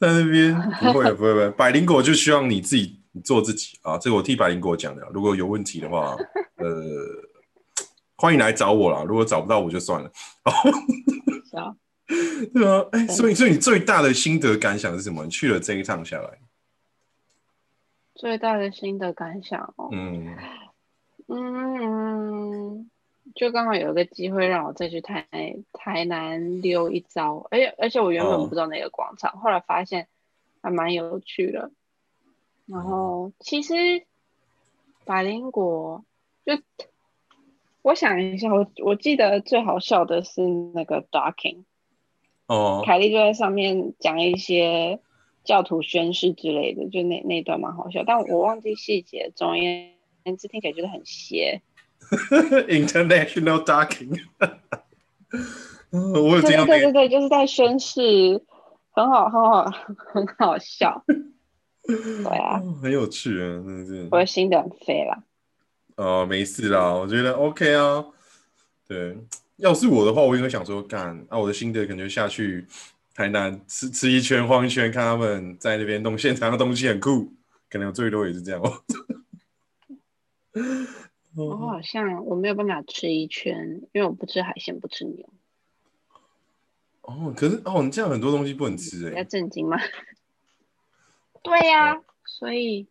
[0.00, 3.78] 在那边不会不会不会， 百灵果就希望你自己做自己。
[3.82, 5.04] 啊，这个我替百灵果讲的。
[5.04, 6.16] 啊，如果有问题的话，
[6.56, 6.66] 呃，
[8.16, 10.10] 欢迎来找我啦，如果找不到我就算了。
[11.48, 11.76] 是啊，
[12.52, 13.14] 对啊，哎、对。
[13.14, 15.22] 所以所以你最大的心得感想是什么？
[15.24, 16.38] 你去了这一趟下来，
[18.16, 20.36] 最大的心得感想哦，嗯，
[21.28, 22.90] 嗯，
[23.34, 25.26] 就刚好有一个机会让我再去台
[25.72, 30.08] 台南溜一遭，而且而且我原本哦不知道那个广场，后来发现
[30.62, 31.70] 还蛮有趣的。
[32.66, 33.74] 然后其实
[35.04, 36.04] 百灵果
[36.44, 36.54] 就
[37.82, 40.42] 我想一下，我我记得最好笑的是
[40.74, 41.64] 那个 docking，
[42.46, 45.00] 哦，凯莉就在上面讲一些
[45.44, 49.32] 教徒宣誓之类的，就那那段蛮好笑，但我忘记细节。
[49.34, 49.94] 总而言
[50.36, 51.62] 之，听起来就是很邪。
[52.68, 54.20] International Docking，
[55.90, 58.40] 嗯 我有对听到那个，对对对对，就是在宣誓，
[58.92, 59.64] 很好很好
[60.12, 61.04] 很好笑。
[61.86, 64.08] 对啊，哦很有趣啊，真的是。
[64.10, 65.22] 我的心得很飞了。
[65.96, 68.04] 哦，没事啦，我觉得 OK 啊。
[68.86, 69.16] 对，
[69.56, 72.66] 要是我的话，我应该想说，干啊，我的心得可能就下去
[73.14, 77.32] 台南吃吃一圈、晃一圈，看他们在那边弄现场的东西很酷，
[77.68, 78.82] 可能最多也是这样哦。
[81.46, 85.28] 我好像我没有办法吃一圈，因为我不吃海鲜，不吃牛。
[87.02, 89.78] 哦，可是哦，你这样很多东西不能吃比较哎、震惊吗？
[91.42, 92.86] 对呀、所以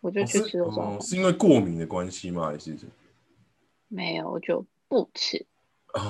[0.00, 2.46] 我就去吃了中哦，是因为过敏的关系吗？
[2.46, 2.76] 还是？
[3.88, 5.44] 没有，我就不吃。
[5.92, 6.00] 哦，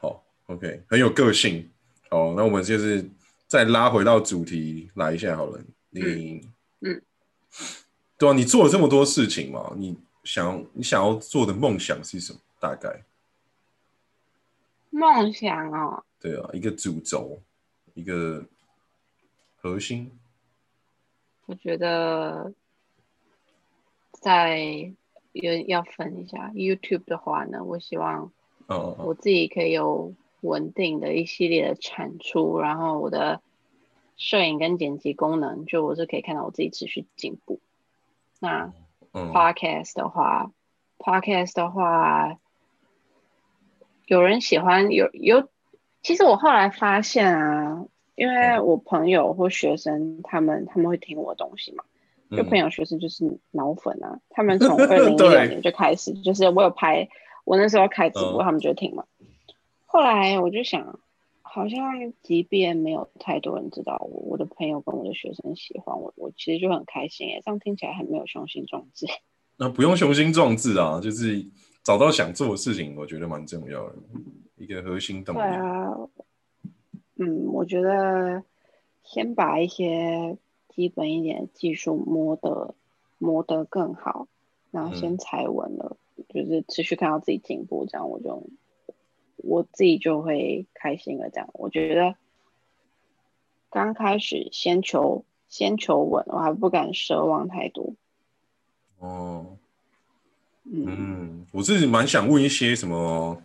[0.00, 1.70] 好，OK，很有个性。
[2.10, 3.08] 哦，那我们就是
[3.46, 5.60] 再拉回到主题来一下好了。
[5.90, 6.46] 你，
[6.80, 7.02] 嗯
[8.18, 12.38] 对啊，你做了这么多事情嘛，你想你想要做的梦想是什么？
[12.60, 13.02] 大概，
[14.90, 17.40] 梦想哦，对啊，一个主轴，
[17.94, 18.44] 一个
[19.56, 20.10] 核心。
[21.46, 22.52] 我觉得
[24.12, 24.92] 在
[25.32, 28.30] 有要分一下 YouTube 的话呢，我希望
[28.68, 33.42] 哦我自己可以有稳定的一系列的产出，然后我的
[34.16, 37.58] 摄影跟剪辑功能，就我是可以看到我自己持续进步。
[38.38, 38.72] 那嗯
[39.12, 40.50] Podcast 的话
[40.98, 42.36] ，Podcast 的话，
[44.06, 45.48] 有人喜欢，有有。
[46.02, 47.84] 其实我后来发现啊，
[48.16, 51.84] 因为我朋友或学生他们他们会听我的东西嘛，
[52.36, 57.08] 就朋友，学生就是脑粉啊，他们从二零一六 年就开始，就是我有拍，
[57.44, 59.04] 我那时候开直播，嗯他们就听嘛。
[59.86, 60.98] 后来我就想，
[61.54, 67.42] 好像即便没有太多人知道我，我的朋友跟我的学生喜欢我，我其实就很开心耶。
[67.44, 69.06] 这样听起来很没有雄心壮志。
[69.58, 71.44] 那不用雄心壮志啊，就是
[71.84, 73.96] 找到想做的事情，我觉得蛮重要的，
[74.56, 75.44] 一个核心动对。
[75.44, 75.94] 啊，
[77.16, 78.42] 嗯，我觉得
[79.04, 80.38] 先把一些
[80.70, 82.74] 基本一点的技术摸得
[83.18, 84.26] 摸得更好，
[84.70, 85.98] 然后先嗯踩稳了，
[86.30, 88.42] 就是持续看到自己进步，这样我就
[89.42, 91.28] 我自己就会开心了。
[91.30, 92.14] 这样我觉得
[93.70, 97.94] 刚开始先求先求稳，我还不敢奢望太多。
[98.98, 99.58] 哦，
[100.64, 103.42] 嗯，嗯，我自己蛮想问一些什么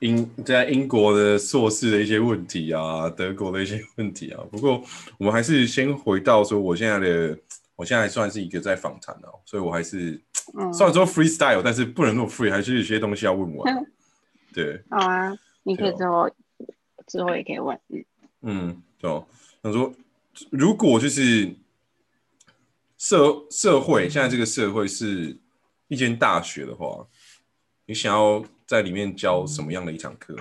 [0.00, 4.42] 英在英国的硕士的一些问题啊，德国的一些问题啊。
[4.50, 4.82] 不过
[5.18, 7.38] 我们还是先回到说，我现在的
[7.76, 10.20] 我现在还算是一个在访谈哦，所以我还是
[10.58, 13.86] 嗯虽然说 freestyle，但是不能那么 free，还是有些东西要问完。
[14.56, 16.30] 对，好啊，你可以之后
[17.06, 17.78] 之后也可以问。
[17.88, 18.04] 嗯，
[18.40, 19.26] 嗯，对哦。
[19.62, 19.92] 他说，
[20.50, 21.54] 如果就是
[22.96, 25.36] 社社会现在这个社会是
[25.88, 27.06] 一间大学的话，
[27.84, 30.34] 你想要在里面教什么样的一堂课？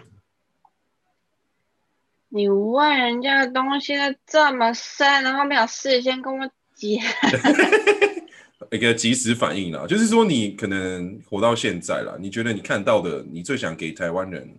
[2.29, 6.53] 你问人家的东西都这么深，然后没有事先跟我讲，
[8.71, 14.57] 一个及时反应啦，就是说你可能活到现在了，你觉得你看到的，你最想给台湾人，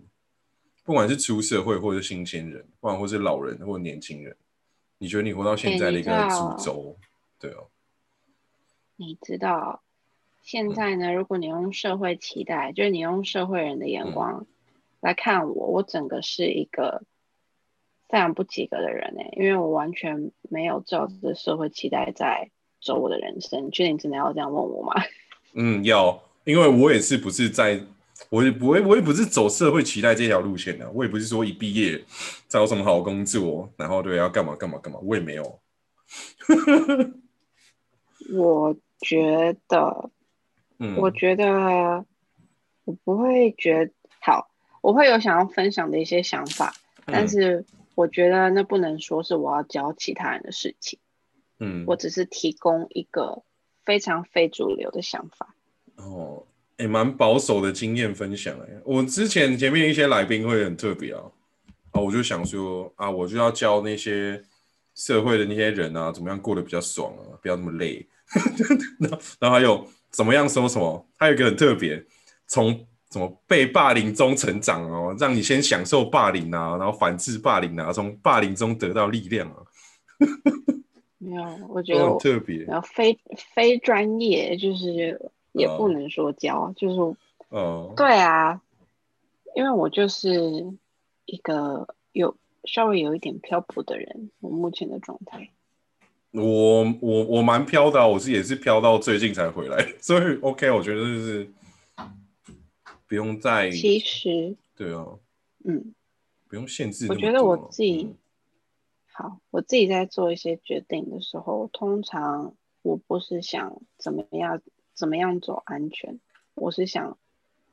[0.84, 4.36] 不管是出社会或者是新鲜人，不管或是老人或者年轻人，
[4.98, 6.96] 你觉得你活到现在的一个主轴，
[7.38, 7.68] 对哦，
[8.96, 9.82] 你知道，
[10.42, 14.46] 现在呢，如果你用社会期待，就是你用社会人的眼光
[15.00, 17.02] 来看我，我整个是一个
[18.08, 22.50] 非常不及格的人哎，因为我完全没有照着社会期待在
[22.86, 23.66] 走我的人生。
[23.66, 24.94] 你确定真的要这样问我吗？
[25.58, 27.80] 嗯，要，因为我也是不是在，
[28.30, 32.02] 我也不会，我也不是走社会期待这条路线的，我也不是说一毕业
[32.48, 35.58] 找什么好工作，然后对要干嘛干嘛干嘛，我也没有。
[38.32, 40.10] 我觉得，
[40.78, 42.04] 嗯，我觉得
[42.84, 44.50] 我不会觉好，
[44.82, 46.74] 我会有想要分享的一些想法，
[47.06, 50.98] 但嗯是我觉得那不能说是我要教其他人的事情。
[51.58, 53.42] 嗯，我只是提供一个
[53.84, 55.54] 非常非主流的想法。
[55.96, 56.44] 哦，
[56.76, 58.68] 也蛮保守的经验分享哎。
[58.84, 61.22] 我之前前面一些来宾会很特别啊，
[61.92, 64.42] 啊，我就想说啊，我就要教那些
[64.94, 68.06] 社会的那些人啊，怎么样过得比较爽啊，不要那么累。
[69.00, 72.04] 然后然后还有怎么样说什么，还有一个很特别，
[72.46, 79.62] 从怎么被霸凌中成长哦，让你先享受霸凌啊，然后反制霸凌啊，从霸凌中得到力量啊，
[81.18, 83.18] 没有，我觉得我特别然后非
[83.54, 87.16] 非专业，就是也哦不能说教，就是
[87.48, 87.94] 哦。
[87.96, 88.60] 对啊，
[89.54, 90.30] 因为我就是
[91.24, 95.50] 一个有稍微有一点漂泊的人，我目前的状态。
[96.32, 101.50] 我我我蛮飘的啊、我是也是飘到最近才回来， 所以 OK，我觉得就是
[103.06, 105.06] 不用再其实，对啊，
[105.64, 105.94] 嗯，
[106.46, 107.06] 不用限制。
[107.08, 108.18] 我觉得我自己嗯
[109.18, 114.60] 好，我自己在做一些决定的时候，通常我不是想怎么样
[114.92, 116.20] 怎么样走安全，
[116.52, 117.16] 我是想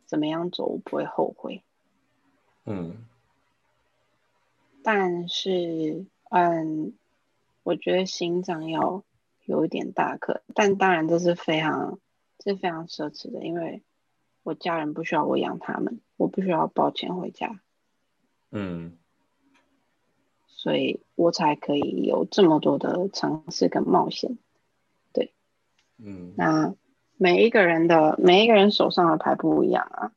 [0.06, 1.62] 怎么样走我不会后悔。
[2.64, 2.96] 嗯。
[4.84, 6.94] 但是，嗯，
[7.64, 9.04] 我觉得心脏要
[9.44, 12.00] 有一点大颗，但当然这是非常
[12.38, 13.84] 这是非常奢侈的，因为
[14.44, 17.60] 我家人不需要我养他们，我不需要抱钱回家，
[18.50, 18.98] 嗯
[20.64, 24.38] 所以我才可以有这么多的尝试跟冒险。
[25.12, 25.34] 对
[25.98, 26.74] 嗯那
[27.18, 30.14] 每一个人的每一个人手上的牌不一样啊，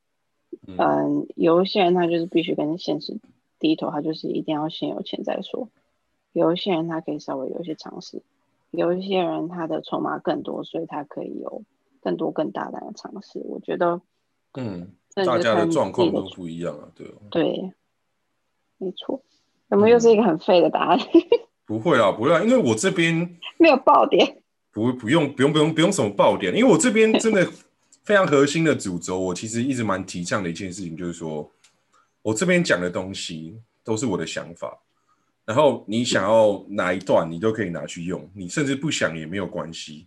[0.69, 3.19] 嗯嗯，有一些人他就是必须跟现实
[3.59, 5.69] 低头，他就是一定要先有钱再说。
[6.33, 8.23] 有一些人他可以稍微有一些尝试，
[8.71, 11.65] 有一些人他的筹码更多，所以他可以有
[12.01, 13.41] 更多更大胆的尝试。
[13.45, 14.01] 我觉得
[14.55, 17.73] 嗯，大家的状况都不一样啊，对哦对，
[18.79, 19.23] 没错。
[19.71, 20.99] 有没有又是一个很废的答案？
[21.67, 23.15] 不会啊，不会啊，因为我这边
[23.59, 24.43] 没有爆点。
[24.73, 27.51] 不不用不用不用不用什么爆点，因为我这边 真的
[28.05, 31.51] 非常核心的主轴，我其实一直蛮提倡的一件事情，就是说
[32.23, 34.79] 我这边讲的东西都是我的想法，
[35.45, 40.07] 然后你想要哪一段，你都可以拿去用，你甚至不想也没有关系，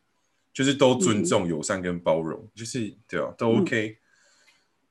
[0.53, 3.97] 就是都尊重、友善跟包容，就是对啊，都 OK。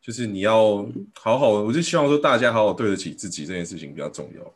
[0.00, 4.54] 就是你要好好，我就希望说大家好好对得起自己这件事情比较重要，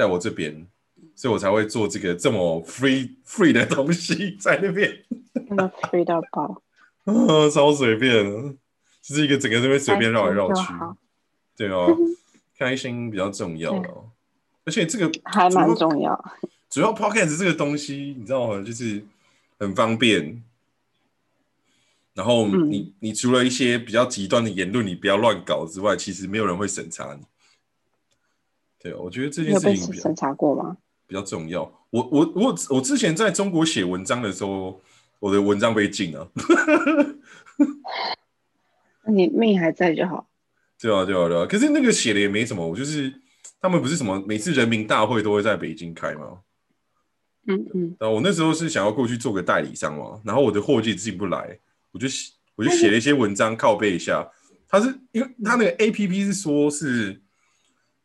[0.00, 0.66] 在我这边，
[1.14, 4.90] 所以我才会做这个这么 free free 的东西在那边。
[5.34, 6.62] 真的 free 到爆，
[7.04, 8.54] 啊，超随便的，
[9.02, 10.72] 就是一个整个这边随便绕来绕去
[11.54, 11.94] 对哦，
[12.58, 14.10] 开心比较重要了。
[14.64, 16.18] 而且这个还蛮重要。
[16.70, 18.64] 主要 podcast 这个东西，你知道吗？
[18.64, 19.04] 就是
[19.58, 20.42] 很方便。
[22.14, 27.20] 然后嗯你、你除了一些比较极端的言论，你不要乱搞之外，其实没有人会审查你。
[28.82, 30.78] 对，我觉得这件事情审查过吗？
[31.06, 31.62] 比较重要。
[31.90, 34.80] 我我我我之前在中国写文章的时候，
[35.18, 36.30] 我的文章被禁了。
[39.04, 40.26] 那你命还在就好。
[40.80, 41.44] 对啊，对啊，对啊。
[41.46, 43.12] 可是那个写的也没什么，我就是
[43.60, 46.38] 他们不是什么每次人民大会都会在北京开吗？
[47.46, 51.58] 嗯嗯，然后我那时候是想要过去做个代理商嘛，然后我的货寄进不来，
[51.90, 54.26] 我就写我就写了一些文章靠背一下。
[54.68, 57.20] 他是因为他那个 A P P 是说是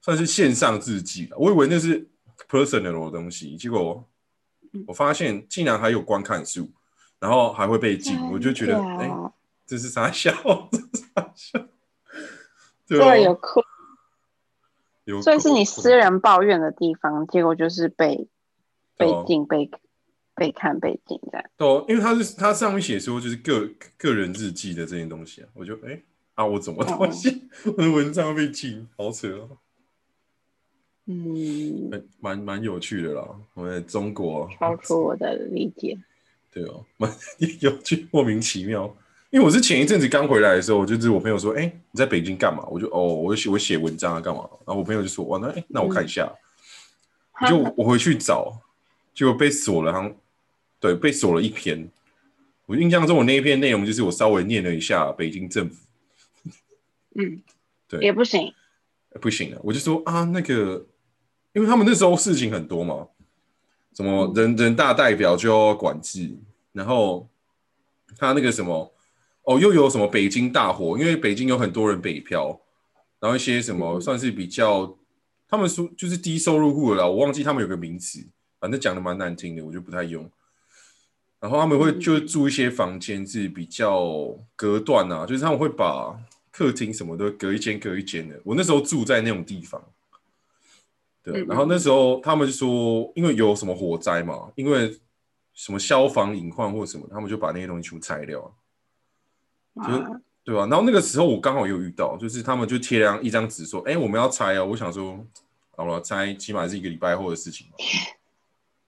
[0.05, 2.07] 算是线上日记了，我以为那是
[2.47, 4.07] personal 的东西，结果
[4.85, 6.69] 我发现竟然还有观看数，
[7.17, 9.09] 然后还会被禁，我就觉得哎、
[9.65, 10.31] 这是啥笑？
[10.71, 11.67] 这是啥笑？
[12.87, 13.63] 对有酷，
[15.05, 18.27] 有所以是你私人抱怨的地方，结果就是被
[18.97, 19.71] 被禁、被
[20.35, 21.49] 被看、被禁这样。
[21.57, 25.99] 对哦，因为他是他上面写说就是个个人日记的这些东西啊，我就哎、
[26.35, 29.57] 啊我怎么东西、 我的文章被禁，好扯哦，
[31.07, 33.27] 嗯，蛮蛮蛮有趣的啦。
[33.53, 35.97] 我们中国超出我的理解。
[36.51, 37.11] 对哦，蛮
[37.61, 38.95] 有趣，莫名其妙。
[39.29, 42.65] 因为我是前一阵子刚回来的时候，我就是我朋友说，哎、你在北京干嘛？
[42.71, 44.47] 我就哦，我写我写文章啊，干嘛？
[44.65, 46.33] 然后我朋友就说，哇，那哎、那我看一下，
[47.49, 48.61] 就我回去找，
[49.13, 50.15] 结果被锁了，好像
[50.79, 51.89] 对被锁了一篇。
[52.65, 55.85] 我印象中，我那一篇内容就是我稍微念了一下北京政府，
[57.15, 57.41] 嗯，
[57.89, 58.53] 对也不行。
[59.21, 60.85] 不行了，我就说啊，那个，
[61.55, 63.07] 因为他们那时候事情很多嘛，
[63.93, 66.37] 什么人人大代表就要管制，
[66.73, 67.29] 然后
[68.17, 68.93] 他那个什么，
[69.43, 72.59] 哦，又有什么北京大火，因为北京有很多人北漂，
[73.21, 74.97] 然后一些什么嗯算是比较，
[75.47, 78.19] 他们说就是低收入户了，我忘记他们有个名词，
[78.59, 80.29] 反正讲的蛮难听的，我就不太用。
[81.39, 86.19] 然后他们会嗯就住一些房间是比较隔断啊，就是他们会把
[86.51, 88.37] 客厅什么都隔一间隔一间的。
[88.43, 89.81] 我那时候住在那种地方，
[91.25, 94.95] 对，嗯然后那时候他们就说，因为有什么火灾嘛，因为
[95.55, 98.39] 什么消防隐患或什么，他们就把那些东西全部拆掉，
[99.75, 104.63] 就对吧、然后那个时候我刚好有遇到，就是他们就贴了一张纸说，哎，我们要拆啊。
[104.63, 105.25] 我想说，
[105.75, 107.73] 好了，拆起码是一个礼拜后的事情嘛。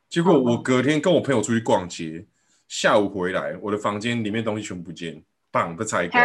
[0.07, 2.27] 结果我隔天跟我朋友出去逛街，
[2.67, 6.23] 下午回来，我的房间里面东西全部不见，棒被拆光。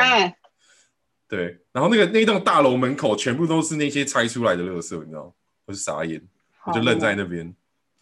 [1.27, 5.33] 对，然后那个那栋大楼门口全部都是那些拆出来的垃圾，你知道吗？
[5.67, 6.21] 我就傻眼，
[6.65, 7.55] 我就愣在那边，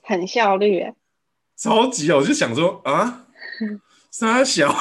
[0.02, 0.94] 很效率耶。
[1.56, 2.16] 超级啊！
[2.16, 3.26] 我就想说啊，
[4.10, 4.74] 傻小，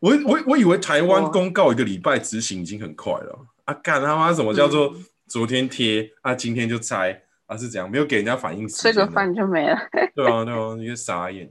[0.00, 7.56] 我我我以为台湾公告一个礼拜执行已经很快了啊，干他妈什么叫做嗯昨天贴啊，今天就拆啊？
[7.56, 7.90] 是怎样？
[7.90, 9.06] 没有给人家反应时吃个？
[9.06, 9.78] 饭就没了，
[10.14, 11.50] 对啊，对啊，一个傻眼。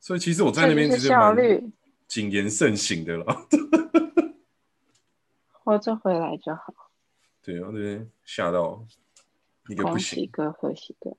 [0.00, 1.70] 所以其实我在那边只是其实蛮效率，
[2.06, 3.46] 谨言慎行的了。
[5.64, 6.85] 活着回来就好。
[7.46, 8.84] 对啊，那边吓到
[9.68, 10.30] 一个不恭喜行。
[10.32, 11.16] 哥，贺喜哥。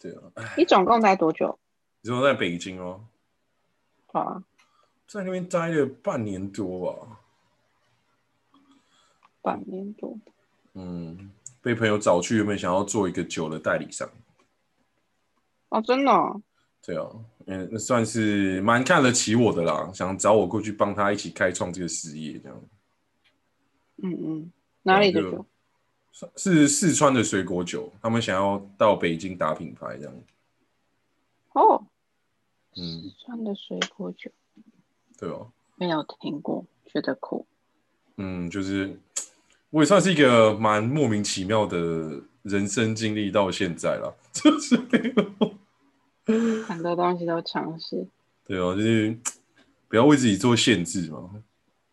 [0.00, 1.58] 对啊，哎，你总共待多久？
[2.02, 3.04] 你说在北京哦，
[4.12, 4.44] 啊，
[5.08, 7.20] 在那边待了半年多吧。
[9.42, 10.16] 半年多。
[10.74, 14.08] 嗯，被朋友找去，原本想要做一个酒的代理商。
[15.70, 16.40] 哦，真的哦、
[16.80, 17.10] 对啊，
[17.46, 22.62] 嗯，那算是蛮看得起我的啦，想找我过去帮他一起开创这个事业，这样。
[24.02, 24.52] 嗯嗯，
[24.82, 25.46] 哪里的酒？
[26.36, 30.14] 是四川的水果酒，他们想要到北京打品牌，这样。
[31.52, 31.86] 哦，
[32.76, 34.30] 嗯，四川的水果酒
[35.18, 37.46] 对哦，没有听过，觉得酷。
[38.16, 38.98] 嗯，就是
[39.70, 44.76] 我也算是一个蛮莫名其妙的人生经历到现在了， 就是
[46.66, 48.06] 很多东西都尝试。
[48.44, 49.16] 对哦，就是
[49.88, 51.42] 不要为自己做限制嘛。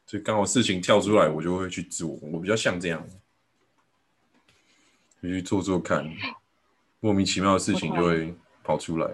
[0.07, 2.17] 就刚好事情跳出来，我就会去做。
[2.21, 3.05] 我比较像这样，
[5.21, 6.09] 就去做做看，
[7.01, 8.33] 莫名其妙的事情就会
[8.63, 9.11] 跑出来。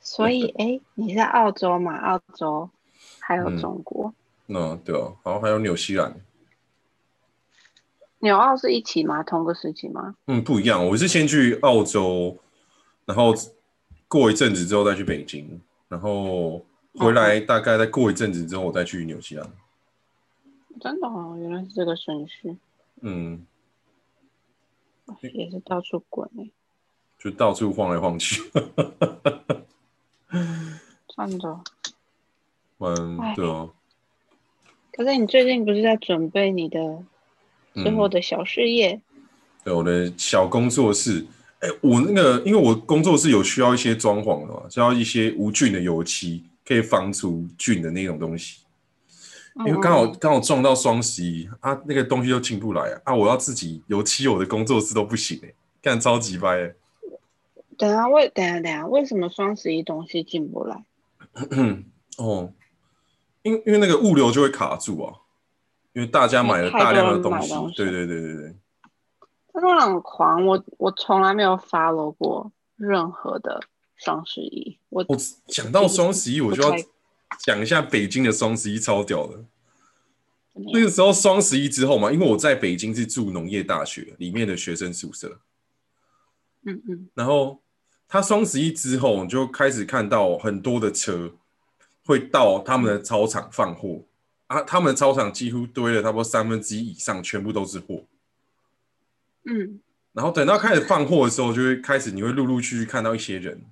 [0.00, 1.96] 所以，哎，你在澳洲嘛？
[1.98, 2.68] 澳洲
[3.20, 4.12] 还有嗯中国，
[4.46, 6.20] 那对啊，然后还有纽西兰，
[8.18, 9.22] 纽澳是一起吗？
[9.22, 10.16] 同个时期吗？
[10.26, 10.84] 嗯，不一样。
[10.84, 12.36] 我是先去澳洲，
[13.04, 13.32] 然后
[14.08, 19.50] 过一阵子之后再去北京，然后回来大概再过一阵子之后我再去纽西兰。
[20.80, 22.56] 真的哦，原来是这个顺序，
[23.00, 23.46] 嗯，
[25.20, 26.50] 也是到处滚哎，
[27.18, 28.42] 就到处晃来晃去。
[31.14, 31.60] 真的。
[32.78, 33.70] 嗯，哎对哦，
[34.92, 36.78] 可是你最近不是在准备你的
[37.74, 39.00] 之后嗯，的小事业？
[39.62, 41.24] 对我的小工作室。
[41.60, 48.60] 哎、我那个，因为我工作室有需要一些装潢的嘛，需要一些无菌的油漆，可以防除菌的那种东西。
[49.54, 55.52] 因为刚好嗯刚好撞到双十一啊，那个东西又进不来啊，啊我要自己油漆我的工作室都不行哎、
[55.82, 56.74] 干超级掰哎、
[57.76, 60.82] 等下为等下等下，为什么双十一东西进不来？
[62.16, 62.50] 哦，
[63.42, 65.12] 因因为那个物流就会卡住啊，
[65.92, 68.56] 因为大家买了大量的东西对对对对对，
[69.52, 73.60] 真的很狂，我我从来没有 follow 过任何的
[74.04, 74.76] 双十一。
[74.88, 76.74] 我我讲到双十一，我就要
[77.44, 79.44] 讲一下北京的双十一，超屌的。
[80.54, 85.40] 那个时候双十一之后嘛，因为我在北京是住农业大学里面的学生宿舍，
[86.64, 87.60] 嗯嗯，然后
[88.06, 91.32] 他双十一之后，你就开始看到很多的车
[92.04, 94.02] 会到他们的操场放货。
[94.48, 98.04] 啊，他们的操场几乎堆了差不多三分之一以上，全部都是货。
[99.44, 99.80] 嗯，
[100.12, 103.64] 然后等到开始放货的时候，就会开始你会陆陆续续看到一些人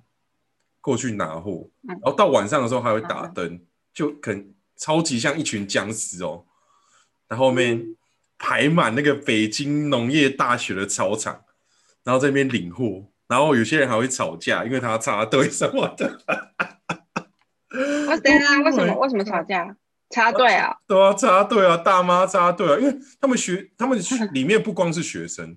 [0.81, 3.61] 过去拿货，嗯然后到晚上的时候还会打灯，
[3.93, 6.43] 就很超级像一群僵尸哦。
[7.27, 7.95] 然后后面
[8.37, 11.43] 排满那个北京农业大学的操场，
[12.03, 16.19] 然后在那边领货，然后有些人还会吵架，因为他插队什么的。
[18.07, 19.77] 我等一下，为什么为什么吵架？
[20.09, 20.75] 插队啊？
[20.85, 23.97] 对啊，插队啊，大妈插队啊，因为他们学，他们
[24.33, 25.51] 里面不光是学生，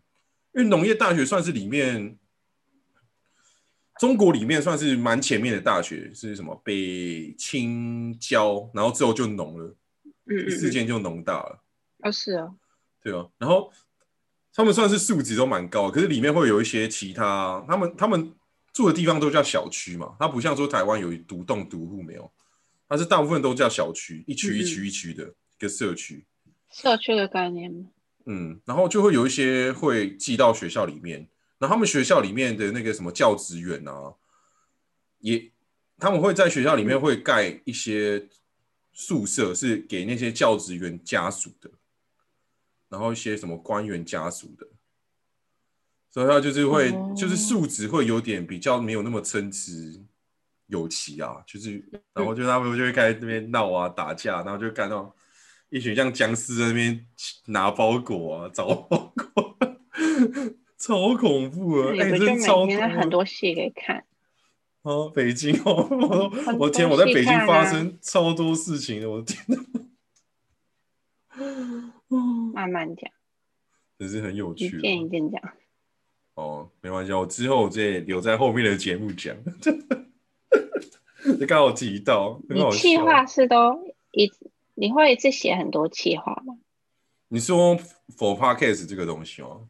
[0.53, 2.17] 因为农业大学算是里面
[4.01, 9.67] 中国里面算是蛮前面的大学，是什么北青交，然后之后就农了，
[10.05, 11.63] 嗯嗯嗯，第四间就农大了，
[12.03, 12.53] 哦是啊，
[13.01, 13.73] 对啊，然后
[14.53, 18.33] 他们算是素质都蛮高，可是里面会有一些其他，他们他们
[18.73, 22.31] 住的地方都叫小区嘛，它不像说台湾有独栋独户没有，
[22.89, 26.25] 它是大部分都叫小区，一区一区一区的一个社区。
[26.71, 27.89] 社区的概念？
[28.27, 31.29] 嗯，然后就会有一些会寄到学校里面，
[31.69, 34.15] 他们学校里面的那个什么教职员啊，
[35.21, 35.51] 也
[35.99, 38.29] 他们会在学校里面会盖一些
[38.93, 41.71] 宿舍，是给那些教职员家属的，
[42.89, 44.67] 然后一些什么官员家属的，
[46.11, 49.73] 所以他就是会、哦就是素质会有点比较没有那么参差
[50.67, 55.15] 有齐啊，就是然后就他们就会开始那边闹啊打架，然后就看到
[55.69, 57.07] 一群像僵尸在那边
[57.47, 59.59] 拿包裹啊找包裹，
[60.77, 64.05] 超恐怖啊，哎、真的超每天多很多戏可以看？
[64.83, 69.57] 哦，北京哦，我很我天，我在北京发生超多事情的，我的天哪，
[72.53, 73.11] 慢慢讲，
[73.99, 75.41] 真是很有一趣一件一件讲。
[76.35, 79.35] 哦，没关系，我之后再留在后面的节目讲，
[81.41, 84.31] 就刚好提到，你计划是都一
[84.75, 86.59] 你会一次写很多计划吗？
[87.29, 87.77] 你说
[88.19, 89.61] for podcast 这个东西吗？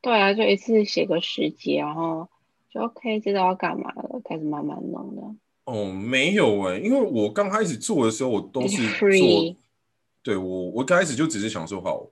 [0.00, 2.28] 对啊，就一次写个十集，然后
[2.70, 5.22] 就 OK 知道要干嘛了，开始慢慢弄的。
[5.64, 9.60] 哦，没有哎、因为我刚开始做的时候，我都是 Free 做，
[10.22, 12.06] 对我我刚开始就只是想说，好，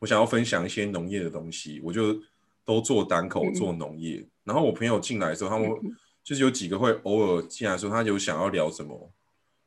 [0.00, 2.14] 我想要分享一些农业的东西，我就
[2.64, 3.54] 都做单口嗯。
[3.54, 4.24] 做农业。
[4.44, 9.10] 然后我朋友进来的时候，他们嗯就是有几个会偶尔进来说他有想要聊什么，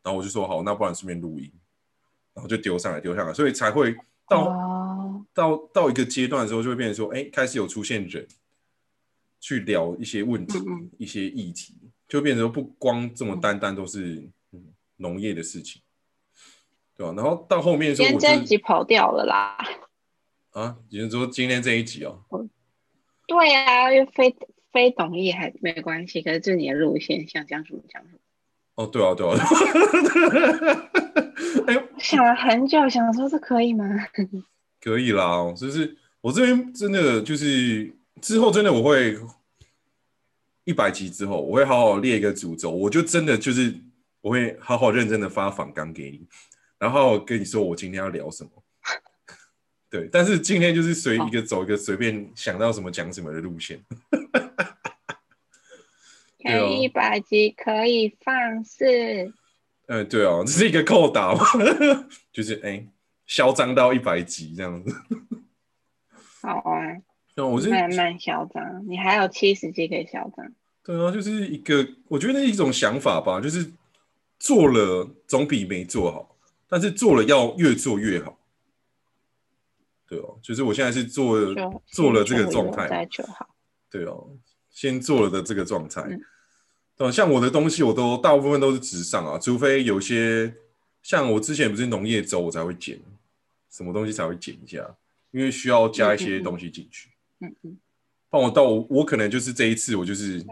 [0.03, 1.51] 然后我就说好，那不然顺便录音，
[2.35, 3.95] 然后就丢上来丢上来，所以才会
[4.27, 4.80] 到、哦，
[5.33, 8.27] 到到一个阶段的时候，就会变成说，哎，开始有出现人
[9.39, 10.59] 去聊一些问题、
[10.97, 11.75] 一些议题，
[12.07, 15.81] 就变成说不光这么单单都是嗯农业的事情，
[16.95, 19.57] 对吧、然后到后面的时候，今天这一集跑掉了啦。
[20.51, 22.21] 啊，也就是说今天这一集哦，
[23.25, 24.35] 对啊，因为非
[24.73, 28.19] 非懂艺还没关系，可是就你的路线想讲什么讲什么。
[28.75, 29.35] 哦，对啊，对啊
[31.67, 33.85] 哎呦，想了很久，想说这可以吗？
[34.81, 39.17] 可以啦，就是我这边真的就是之后真的我会
[40.63, 43.73] 一百集之后，我会好好列一个主轴，我就真的就是
[44.21, 46.27] 我会好好认真的发访纲给你，
[46.77, 48.49] 然后跟你说我今天要聊什么。
[49.89, 53.83] 对，但是今天就是随一个走一个随便想到什么讲什么的路线。
[56.43, 58.83] 对可哦以一百集可以放肆，
[59.85, 61.45] 嗯，对哦，这是一个扣打嘛，
[62.33, 62.83] 就是哎，
[63.25, 64.95] 嚣张到一百集这样子。
[66.41, 66.79] 好啊，
[67.35, 68.85] 那我是慢慢嚣张。
[68.87, 70.51] 你还有七十集可以嚣张。
[70.83, 73.71] 对啊，就是一个，我觉得一种想法吧，就是
[74.39, 76.35] 做了总比没做好，
[76.67, 78.39] 但是做了要越做越好。
[80.07, 81.37] 对哦，就是我现在是做
[81.85, 83.55] 做了这个状态，就好。
[83.89, 84.31] 对哦，
[84.69, 86.01] 先做了的这个状态。
[86.01, 86.21] 嗯
[86.97, 90.53] 对啊，像我的东西，我都大部分都是直上啊，除非有些
[91.01, 92.99] 像我之前不是农业周，我才会剪，
[93.69, 94.95] 什么东西才会剪一下，
[95.31, 97.09] 因为需要加一些东西进去。
[97.39, 97.77] 嗯嗯，
[98.29, 100.45] 帮我到我我可能就是这一次我就是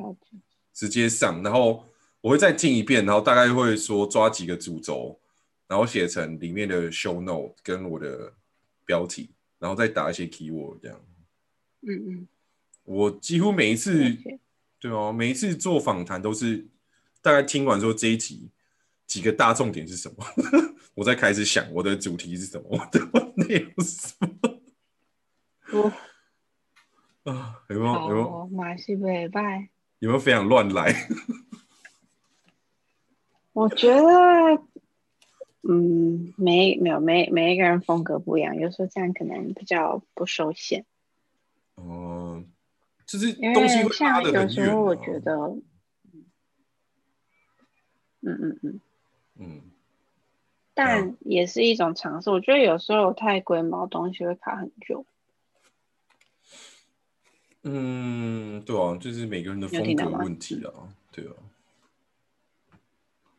[0.73, 1.85] 直接上，然后
[2.21, 5.19] 我会再进一遍，然后大概会说抓几个主轴，
[5.67, 8.33] 然后写成里面的 show note 跟我的
[8.85, 9.29] 标题，
[9.59, 10.99] 然后再打一些 keyword 这样。
[11.81, 12.27] 嗯嗯，
[12.83, 13.93] 我几乎每一次
[14.79, 16.65] 对哦，每一次做访谈都是
[17.21, 18.49] 大概听完说这一集
[19.09, 20.23] 几个大重点是什么，
[20.93, 22.99] 我在开始想我的主题是什么， 我的
[23.35, 24.29] 内容是什么。
[25.73, 25.91] 我
[27.31, 29.69] 啊，有没有有没有好，马戏北拜。
[29.97, 30.95] 有没有非常乱来？
[33.51, 34.63] 我觉得，
[35.67, 40.85] 嗯，每没有每每一个人风格不一样，有时候这样可能比较不受限。
[41.75, 42.43] 哦、
[43.07, 44.21] 就是因东西会拉。
[44.21, 45.59] 有时候我觉得，嗯
[48.21, 48.79] 嗯嗯，嗯，
[50.73, 52.29] 但也是一种尝试。
[52.29, 55.05] 我觉得有时候太龟毛，东西会卡很久。
[57.63, 60.71] 嗯，对啊，就是每个人的风格问题啊，
[61.11, 61.33] 对啊。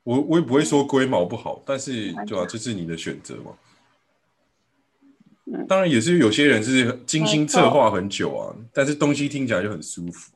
[0.03, 3.57] 我我也不会说龟毛不好，但是对啊，这是你的选择嘛。
[5.47, 10.33] 嗯当然也是有些人是精心策划很久啊，但是东西听起来就很舒服。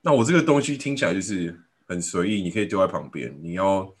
[0.00, 1.58] 那我这个东西听起来就是
[1.88, 3.92] 很随意，你可以丢在旁边，你要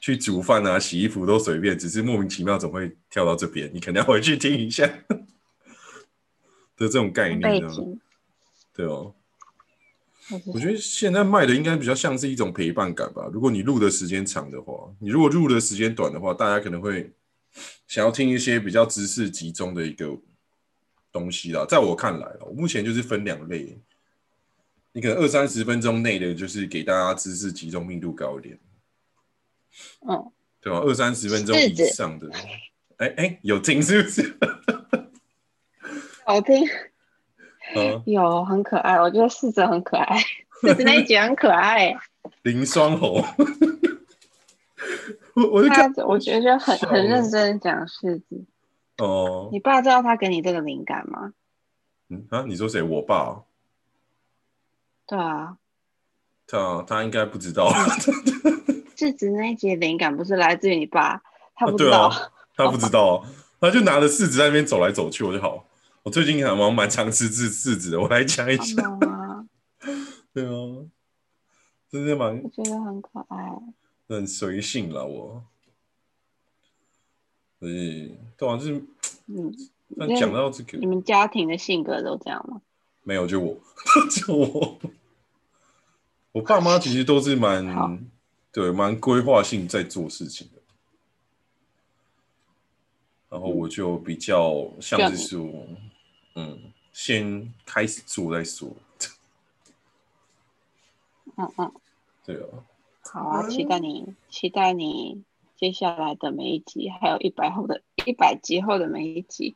[0.00, 4.86] 去煮饭啊、洗衣服都随便，只是莫名其妙总会跳到这边，你肯定要回去听一下
[6.76, 7.60] 的这种概念
[8.74, 9.14] 对哦。
[10.44, 13.28] 我觉得现在卖的应该比较像是一种陪伴感吧。
[13.32, 17.10] 如果你录的时间长的话，你如果录的时间短的话，大家可能会
[17.86, 20.14] 想要听一些比较知识集中的一个
[21.10, 21.64] 东西啦。
[21.66, 23.80] 在我看来啦，我目前就是分两类，
[24.92, 28.58] 你可能二三十分钟内的，就是给大家知识集中密度高一点，
[30.08, 30.78] 嗯，对吧？
[30.80, 32.30] 二三十分钟以上的，
[32.98, 34.38] 哎哎，有听是不是？
[36.24, 40.18] 好听，啊， 有很可爱，我觉得柿子很可爱，
[40.62, 41.96] 柿子那一集很可爱。
[42.42, 43.24] 林双红，
[45.34, 48.44] 我我就他看我觉得很很认真地讲柿子。
[48.98, 51.32] 哦，你爸知道他给你这个灵感吗？
[52.10, 52.82] 嗯啊，你说谁？
[52.82, 53.44] 我爸哦、
[55.06, 55.56] 对啊，
[56.46, 57.70] 他他应该不知道，
[58.98, 61.22] 柿子那一集的灵感不是来自于你爸，
[61.54, 62.08] 他不知道。
[62.08, 63.30] 啊，他不知道啊，
[63.60, 65.64] 他就拿着柿子在那边走来走去，我就好。
[66.02, 68.82] 我最近好像蛮常吃柿柿子的，我来讲一好下。
[69.06, 69.46] 啊，
[70.34, 70.50] 对啊，
[71.88, 73.36] 真的蛮我觉得很可爱。
[74.08, 75.44] 很随性了我。
[77.60, 78.84] 所以对啊，就是
[79.26, 79.54] 嗯，
[79.96, 82.60] 那讲到这个你，们家庭的性格都这样吗？
[83.04, 83.56] 没有就我，
[84.10, 84.78] 就我。
[86.32, 88.10] 我爸妈其实都是好蛮
[88.52, 90.60] 对蛮规划性在做事情的，
[93.28, 95.66] 然后我就比较像是说，
[96.34, 98.74] 嗯，先开始做再说。
[101.36, 101.72] 嗯嗯，
[102.24, 102.64] 对啊，
[103.02, 105.22] 好啊，期待你，期待你
[105.54, 109.54] 接下来的每一集，还有一百后的一百集后的每一集。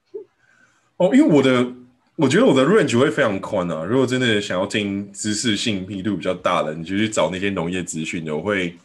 [0.97, 1.73] 哦，因为我的
[2.17, 3.85] 我觉得我的 range 会非常宽啊。
[3.85, 8.37] 如果真的想要听知识性密度比较大的，你就去找那些农业资讯的。
[8.37, 8.77] 我会，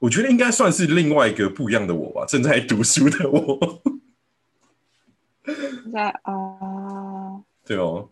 [0.00, 3.82] 我觉得应该算是另外一个不一样的我吧，正在读书的我。
[5.92, 6.34] 在啊，
[7.64, 8.10] 对哦，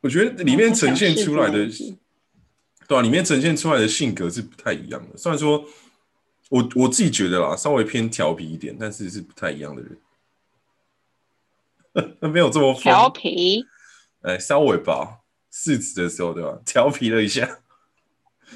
[0.00, 1.68] 我觉得里面呈现出来的
[2.86, 5.16] 对啊，里面呈现出来的性格是不太一样的。
[5.16, 5.64] 虽然说
[6.50, 9.98] 我我自己觉得啦，稍微偏调皮一点，但是是不太一样的人。
[12.28, 13.64] 没有这么疯调皮，
[14.22, 15.20] 哎，稍微吧，
[15.50, 16.58] 试子的时候对吧？
[16.64, 17.60] 调皮了一下。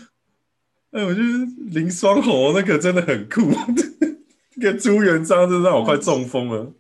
[0.93, 1.29] 哎，我觉得
[1.71, 3.43] 林双猴那个真的很酷，
[4.57, 6.73] 那个朱元璋真的让我快中风了。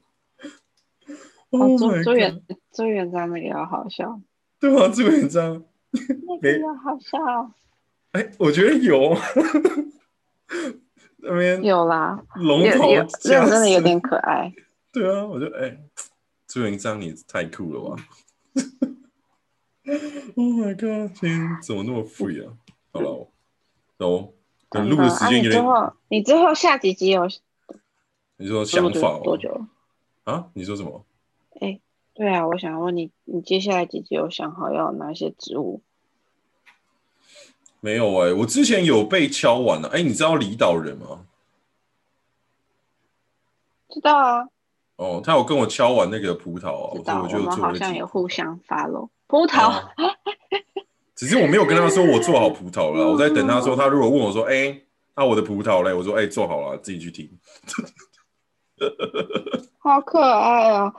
[1.50, 2.42] 哦，Oh 朱元
[2.72, 4.20] 朱元璋那个要好笑，
[4.60, 4.88] 对吧？
[4.88, 7.18] 朱元璋，那个要好笑，
[8.12, 9.16] 哎，我觉得有。
[11.22, 12.88] 那边有啦，龙头
[13.20, 14.52] 这加个真的有身点可爱。
[14.92, 15.76] 对啊，我就哎，
[16.50, 18.04] 朱元璋你太酷了吧！
[20.36, 22.52] Oh my god，今天怎么那么 free 啊？
[22.92, 23.28] 好了，
[23.98, 24.32] 哦，
[24.68, 27.28] 可能录的时间有点，啊你之后你之后下几集有
[28.36, 29.64] 你说想法多久？
[30.24, 30.50] 啊？
[30.54, 31.04] 你说什么？
[31.60, 31.78] 哎，
[32.14, 35.82] 对啊，我想问你，你接下来几集有想好要有哪些植物？
[37.78, 39.88] 没有哎、我之前有被敲完了。
[39.90, 41.26] 哎、你知道离岛人吗？
[43.88, 44.48] 知道啊，
[45.00, 49.70] 哦，他有跟我敲完那个葡萄啊，我就我们好像做了几有互相 follow 葡萄。
[49.72, 49.90] 哦
[51.14, 54.80] 只是我没有跟他说我做好葡萄了，我在等他说，他如果问我说，哎、
[55.14, 55.92] 那、我的葡萄嘞？
[55.92, 57.30] 我说，哎、做好了，自己去听。
[59.78, 60.90] 好可爱哦！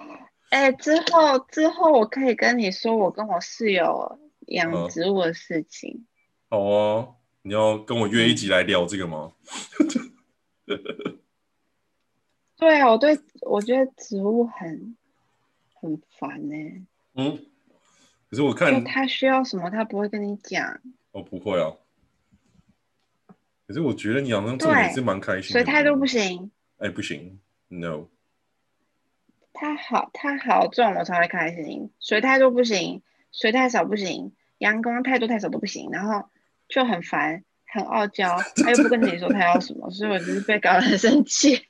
[0.49, 6.05] 哎、之后之后我可以跟你说，我跟我室友养嗯植物的事情。
[6.49, 7.07] 好啊，
[7.41, 9.31] 你要跟我约一起来聊这个吗？
[12.61, 14.95] 对啊，我对我觉得植物很
[15.73, 16.55] 很烦呢、
[17.15, 17.43] 嗯，
[18.29, 20.79] 可是我看他需要什么，他不会跟你讲，
[21.11, 21.73] 哦，不会啊。
[23.65, 25.51] 可是我觉得你好像做的也是蛮开心的。
[25.53, 26.51] 所以态度不行。
[26.77, 27.39] 哎、不行
[27.69, 28.05] ，no。
[29.53, 33.01] 他好，他好重我才会开心，水太多不行，
[33.31, 36.29] 水太少不行，阳光太多太少都不行，然后
[36.67, 41.65] 就很烦，很傲娇，他又不跟你说他要什么，所以我就是被搞得很生气。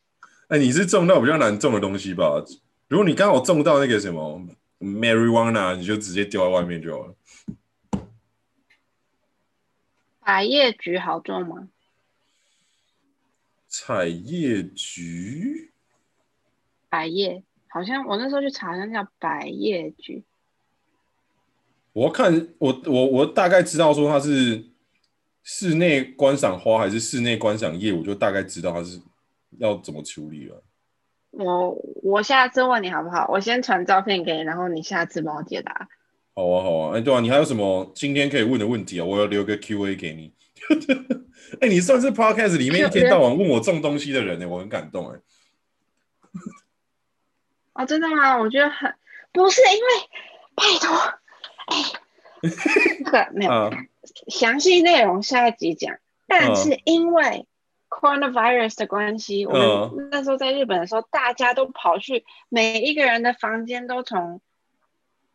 [0.51, 2.43] 哎，你是种到比较难种的东西吧？
[2.89, 4.45] 如果你刚好种到那个什么
[4.81, 7.15] marijuana，你就直接丢在外面就好了。
[10.19, 11.69] 百叶菊好种吗？
[13.69, 15.71] 彩叶菊，
[16.89, 20.21] 百叶好像我那时候去查，好像叫百叶菊。
[21.93, 24.65] 我看我我我大概知道说它是
[25.43, 28.99] 室内观赏花还是室内观赏叶，我就大概知道它是
[29.59, 30.55] 要怎么处理啊。
[31.31, 33.27] 我我下次问你好不好？
[33.29, 35.87] 我先传照片给你，然后你下次帮我解答。
[36.33, 36.97] 好啊，好啊。
[36.97, 39.05] 哎，对啊，你还有什么今天可以问的问题啊？
[39.05, 40.33] 我要留个 Q&A 给你。
[41.61, 45.19] 哎，你算是 Podcast 里面一天到晚问我这种东西的人呢，我很感动哎。
[47.73, 48.37] 哦，真的吗？
[48.37, 48.93] 我觉得很
[49.31, 49.87] 不是因为
[50.55, 50.95] 拜托，
[51.67, 51.77] 哎，
[52.99, 53.71] 这个没有
[54.27, 55.97] 详细内容下一集讲，
[56.27, 57.47] 但是因为
[57.91, 59.53] coronavirus 的关系，我
[59.95, 64.41] 们那时候在日本的时候，大家都跑去每一个人的房间都从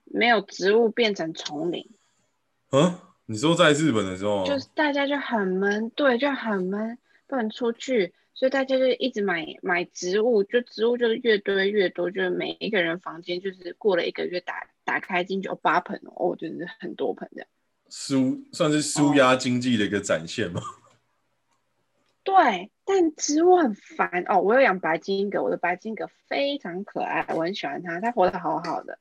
[0.05, 1.89] 没有植物变成丛林。
[2.73, 2.99] 嗯。
[3.29, 6.97] 你说在日本的时候，就是大家就很闷，对，就很闷，
[7.27, 17.49] 不能出去，所以大家就一直买买植物，就植物就是越堆越多，就是每一个人房间就是过了一个月打打开进去有八盆哦，就是很多盆这样。
[17.91, 20.61] 舒算是舒压经济的一个展现吗？
[22.27, 24.41] 对，但植物很烦哦。
[24.41, 28.99] 我有养白金葛，我的白金葛非常可爱，我很喜欢它，它活得好好的。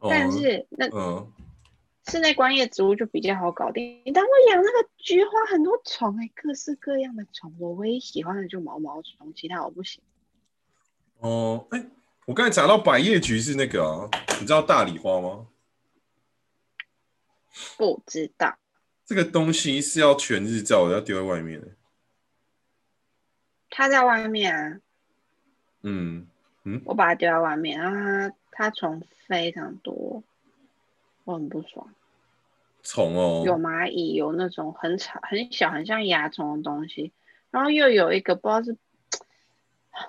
[0.00, 1.30] 但是那嗯。
[2.04, 7.54] 室内观叶植物就比较好搞定，但我养那个菊花很多虫哎，各式各样的虫。
[7.60, 10.02] 我唯一喜欢的就毛毛虫，其他我不行。
[11.20, 11.86] 哦，哎，
[12.26, 14.10] 我刚才讲到百叶菊是那个啊，
[14.40, 15.46] 你知道大礼花吗？
[17.76, 18.58] 不知道。
[19.06, 21.68] 这个东西是要全日照的，要丢在外面的。
[23.74, 24.80] 它在外面啊。
[25.82, 26.28] 嗯
[26.62, 26.82] 嗯。
[26.84, 30.22] 我把它丢在外面，然后它它虫非常多。
[31.24, 31.88] 我很不爽，
[32.82, 37.12] 虫哦，有蚂蚁，有那种很吵、很小、很像蚜虫的东西，
[37.52, 38.76] 然后又有一个不知道是，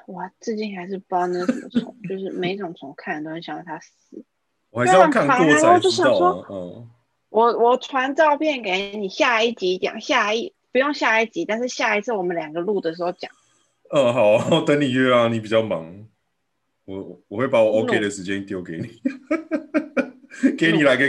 [0.07, 4.25] 我至今还是不知道那是什么虫，就是每种虫看都很想让它死。
[4.71, 6.45] 我还是要看过才知道。
[6.49, 6.89] 嗯，
[7.29, 13.31] 我我传照片给你，下一集讲，下一不用下一集，但是下一次我们两个录的时候讲。
[13.95, 16.07] 嗯，好， 等你约啊，你比较忙，
[16.85, 18.99] 我我会把我 OK 的时间丢给你。
[20.57, 21.05] 给你来个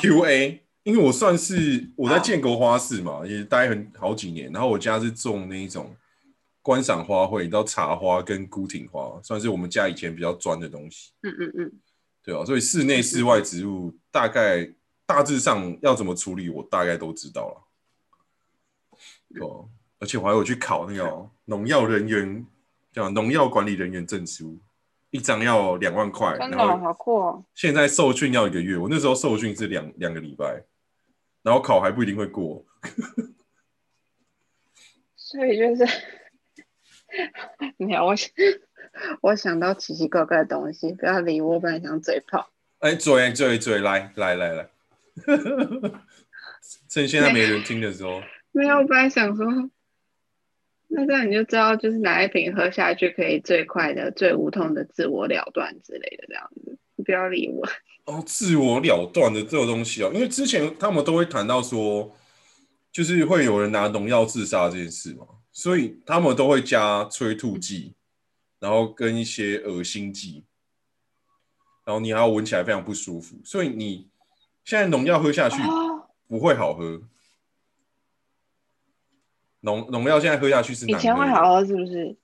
[0.00, 4.52] Q&A，因为我算是我在建国花市嘛，也待很好几年。
[4.52, 5.94] 然后我家是种那一种
[6.62, 11.10] 观赏花卉，你知道茶花跟孤挺花，算是我们家以前比较专的东西。
[11.22, 11.72] 嗯嗯嗯，
[12.22, 14.72] 对啊，所以室内、室外植物大概
[15.04, 19.44] 大致上要怎么处理，我大概都知道了。
[19.44, 19.68] 哦，
[20.02, 22.44] 而且我还有去考那个农药人员，
[22.92, 24.58] 叫农药管理人员证书。
[25.10, 27.44] 一张要两万块，真的好酷哦！
[27.54, 30.64] 现在受训要一个月，我那时候受训是两两个礼拜，
[31.42, 32.64] 然后考还不一定会过。
[35.14, 35.84] 所以就是，
[37.76, 38.14] 没有我，
[39.20, 42.48] 我想到奇奇怪怪的东西，不要理我，本来想嘴炮。
[42.78, 44.70] 哎，嘴嘴嘴，来来来来，
[46.88, 48.20] 趁现在没人听的时候。
[48.50, 49.46] 没有，我本来想说。
[50.94, 56.78] 那这样你就知道，就是哪一瓶喝下去可以最快的、最无痛的自我了断之类的，这样子。
[56.96, 57.66] 你不要理我。
[58.04, 62.14] 哦，自我了断的这个东西哦，因为之前他们都会谈到说，
[62.90, 67.94] 就是会有人拿农药自杀这件事嘛，所以他们都会加催吐剂，
[68.58, 70.44] 然后跟一些恶心剂，
[71.86, 74.08] 然后你还要闻起来非常不舒服，所以你
[74.64, 75.56] 现在农药喝下去
[76.28, 77.00] 不会好喝。
[79.62, 82.16] 农农药现在喝下去是以前会好喝是不是？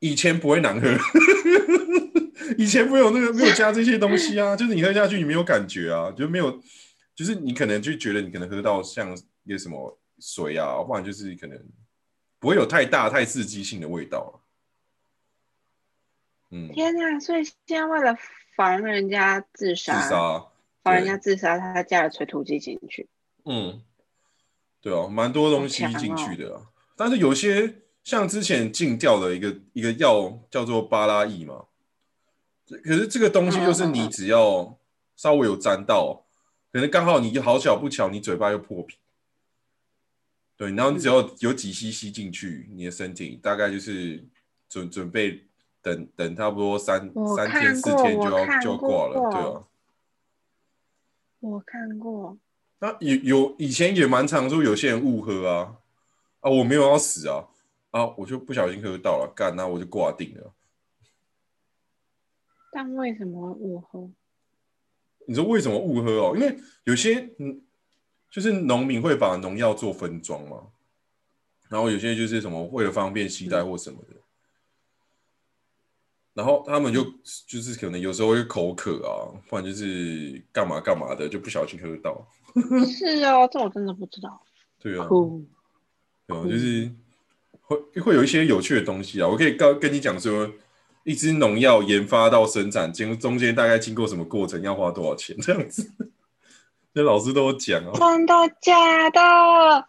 [0.00, 0.88] 以前不会难喝，
[2.56, 6.58] 以前没有那个没有加这些东西啊，就是你喝下去你没有感觉啊，就没有，
[7.14, 9.14] 就是你可能就觉得你可能喝到像
[9.44, 11.62] 一个什么水啊，或者就是可能
[12.38, 14.42] 不会有太大太刺激性的味道。
[16.50, 17.20] 嗯，天哪！
[17.20, 18.16] 所以现在为了
[18.56, 20.46] 防人家自杀，自杀，
[20.82, 23.08] 防人家自杀，他加了催吐剂进去。
[23.44, 23.82] 嗯。
[24.80, 26.62] 对啊，蛮多东西进去的啊，
[26.96, 31.66] 但是有些像之前禁掉的一个一个药叫做巴拉益嘛，
[32.66, 34.78] 可是这个东西就是你只要
[35.16, 36.24] 稍微有沾到，
[36.72, 38.96] 可能刚好你好巧不巧你嘴巴又破皮，
[40.56, 44.24] 对，然后你只要有几吸吸进去，你的身体大概就是
[44.68, 45.44] 准准备
[45.82, 49.64] 等等差不多三三天四天就要就要挂了，过对啊。
[51.40, 52.36] 我看过，
[52.80, 55.76] 那有有以前也蛮常说有些人误喝啊
[56.40, 57.46] 啊，我没有要死啊
[57.90, 60.54] 啊，我就不小心喝到了，干那我就挂定了。
[62.72, 64.10] 但为什么误喝？
[65.26, 66.32] 你说为什么误喝哦？
[66.34, 67.62] 因为有些嗯，
[68.30, 70.68] 就是农民会把农药做分装嘛，
[71.68, 74.16] 然后有些就是什么为了方便携带或什么的，
[76.32, 77.04] 然后他们就
[77.46, 82.26] 就是可能有时候会口渴啊，不然就是干嘛干嘛的，就不小心喝到。
[82.86, 84.40] 是哦，这我真的不知道。
[84.80, 85.44] 对啊，酷，
[86.26, 86.90] 对啊，就是
[87.60, 89.28] 会会有一些有趣的东西啊。
[89.28, 90.50] 我可以告跟你讲说，
[91.04, 95.90] 一支农药研发到生产，经中间大概经过什么过程，要花多少钱 这样子。
[96.92, 99.20] 那老师都有讲啊，真的假的？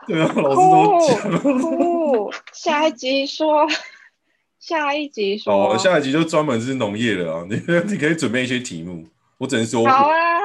[0.05, 3.67] 对啊，老师都有讲下一集说，
[4.59, 7.47] 下一集说，哦，下一集就专门是农业了啊。
[7.49, 7.55] 你
[7.89, 9.07] 你可以准备一些题目，
[9.41, 9.83] 我只能说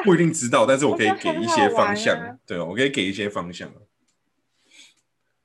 [0.04, 2.18] 不一定知道，但是我可以给一些方向。
[2.18, 3.74] 啊对哦，我可以给一些方向啊。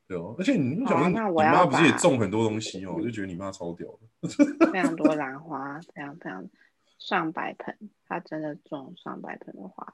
[0.08, 2.94] 对哦，而且你好啊想说，你那我妈不是也把种很多东西哦？
[2.96, 4.30] 我就觉得你妈超屌的。
[4.72, 6.48] 非常多兰花，非常非常
[6.98, 7.76] 上百盆，
[8.08, 9.94] 她真的种上百盆的花。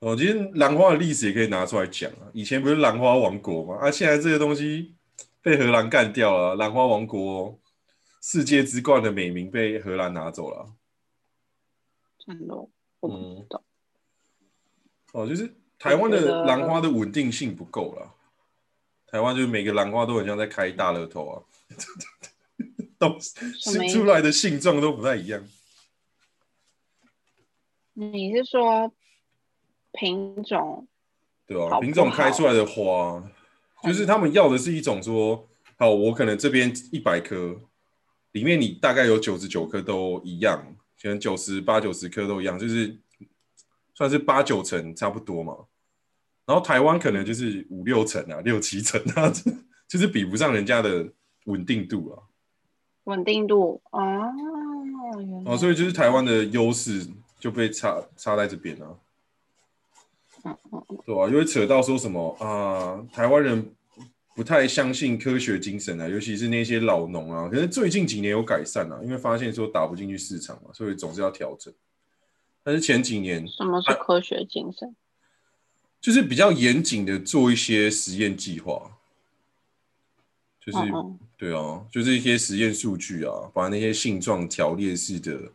[0.00, 2.28] 哦，其实兰花的历史也可以拿出来讲啊。
[2.34, 3.78] 以前不是兰花王国吗？
[3.80, 4.94] 啊，现在这些东西
[5.40, 7.58] 被荷兰干掉了，兰花王国
[8.20, 10.66] 世界之冠的美名被荷兰拿走了。
[12.24, 12.54] 真的，
[13.00, 13.62] 我不知道。
[15.12, 18.14] 哦，就是台湾的兰花的稳定性不够了。
[19.06, 21.42] 台湾就是每个兰花都很像在开大乐透啊，
[22.98, 25.46] 都什么意思出来的性状都不太一样。
[27.92, 28.90] 你是说
[29.92, 30.88] 品种？
[31.46, 33.22] 对啊，品种开出来的花，
[33.82, 35.46] 就是他们要的是一种说，
[35.76, 37.60] 好，我可能这边一百颗，
[38.30, 42.96] 里面你大概有九十九颗都一样，可能九十八九十颗都一样，就是
[43.94, 45.56] 算是八九成差不多嘛。
[46.46, 49.32] 然后台湾可能就是五六成啊，六七成啊，
[49.88, 51.12] 就是比不上人家的
[51.46, 52.22] 稳定度啊。
[53.04, 54.00] 稳定度哦，
[55.18, 57.04] 原来哦，所以就是台湾的优势
[57.40, 58.96] 就被差差在这边啊。
[61.04, 63.74] 对啊，因为扯到说什么啊，台湾人
[64.34, 67.48] 不太相信科学精神啊，尤其是那些老农啊。
[67.48, 71.72] 可是最近几年有改善啊，因为发现说打不进去市场嘛，所以总是要调整。
[72.62, 74.94] 但是前几年什么是科学精神？
[76.00, 78.98] 就是比较严谨的做一些实验计划，
[80.60, 85.52] 就是嗯嗯对啊，就是一些实验数据啊，把那些性状条列式的，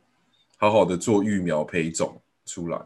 [0.58, 2.80] 好好的做育苗培种出来。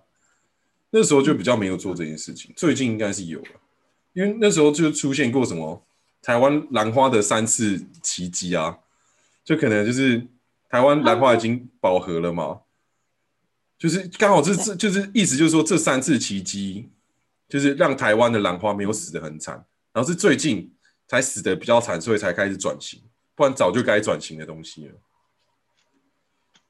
[0.90, 3.61] 那时候就比较没有做这件事情，最近应该是有了，
[4.14, 5.86] 因为那时候就出现过什么
[6.22, 8.80] 台湾兰花的三次奇迹啊，
[9.44, 10.28] 就可能就是
[10.70, 12.62] 台湾兰花已经饱和了嘛，
[13.78, 16.90] 就是刚好这这就是意思就是说这三次奇迹，
[17.48, 20.74] 就是让台湾的兰花没有死的很惨，然后是最近
[21.08, 23.02] 才死的比较惨，所以才开始转型，
[23.36, 24.94] 不然早就该转型的东西了。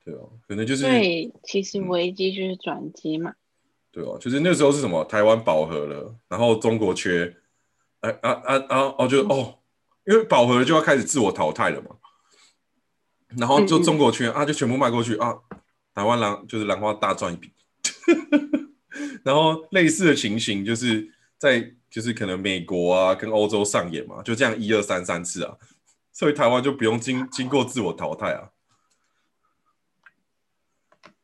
[0.04, 0.84] 对哦，可能就是
[1.44, 3.36] 其嗯实危机就是转机嘛。
[3.92, 5.04] 对啊，就是那时候是什么？
[5.06, 7.38] 台湾饱和了，然后中国缺，
[8.00, 9.60] 哎啊啊啊哦，就哦，
[10.06, 11.98] 因为饱和了就要开始自我淘汰了嘛，
[13.38, 15.38] 然后就中国缺啊，就全部卖过去啊，
[15.94, 17.52] 台湾兰就是兰花大赚一笔，
[19.24, 25.58] 然后类似的情形就是在就是可能美国啊跟欧洲上演嘛，就这样一二三三次啊，
[26.14, 28.52] 所以台湾就不用经经过自我淘汰啊。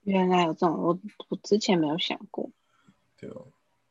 [0.03, 0.99] 原来有这种，我
[1.29, 2.49] 我之前没有想过。
[3.19, 3.47] 对哦，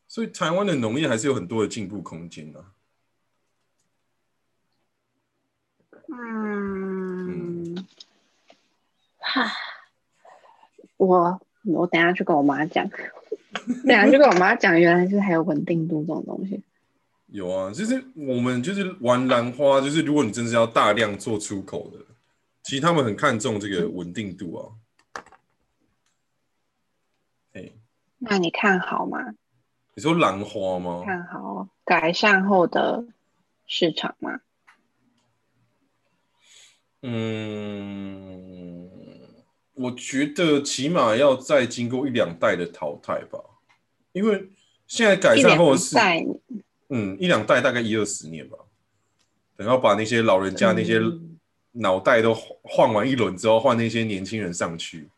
[0.07, 2.65] 所以台湾的农业还是有很多的进步空间的、
[6.09, 7.75] 嗯，
[9.19, 9.51] 哈，
[10.97, 16.63] 我我等下去跟我妈讲，等下去跟我妈讲，原来是还有稳定度这种东西。
[17.27, 21.99] 有啊，就是我们就是玩兰花，就是如果你真是要大量做出口的，
[22.63, 24.71] 其实他们很看重这个稳定度啊。
[24.71, 24.86] 哎，
[28.29, 29.35] 那你看好吗？
[29.95, 31.03] 你说兰花吗？
[31.05, 33.07] 看好改善后的
[33.67, 34.41] 市场吗？
[37.03, 38.91] 嗯，
[39.75, 43.39] 我觉得起码要再经过一两代的淘汰吧，
[44.13, 44.51] 因为
[44.89, 45.81] 现在改善后的
[46.89, 48.59] 嗯，一两代大概一二十年吧，
[49.57, 51.39] 等要把那些老人家那些嗯
[51.73, 55.09] 脑袋都换完一轮之后，换那些年轻人上去，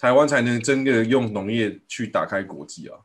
[0.00, 2.96] 台湾才能真的用农业去打开国际啊。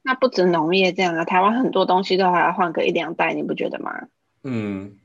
[0.00, 3.92] 那不止农业这样啊，台湾很多东西都还要换个一两代，你不觉得吗？
[4.44, 4.96] 嗯，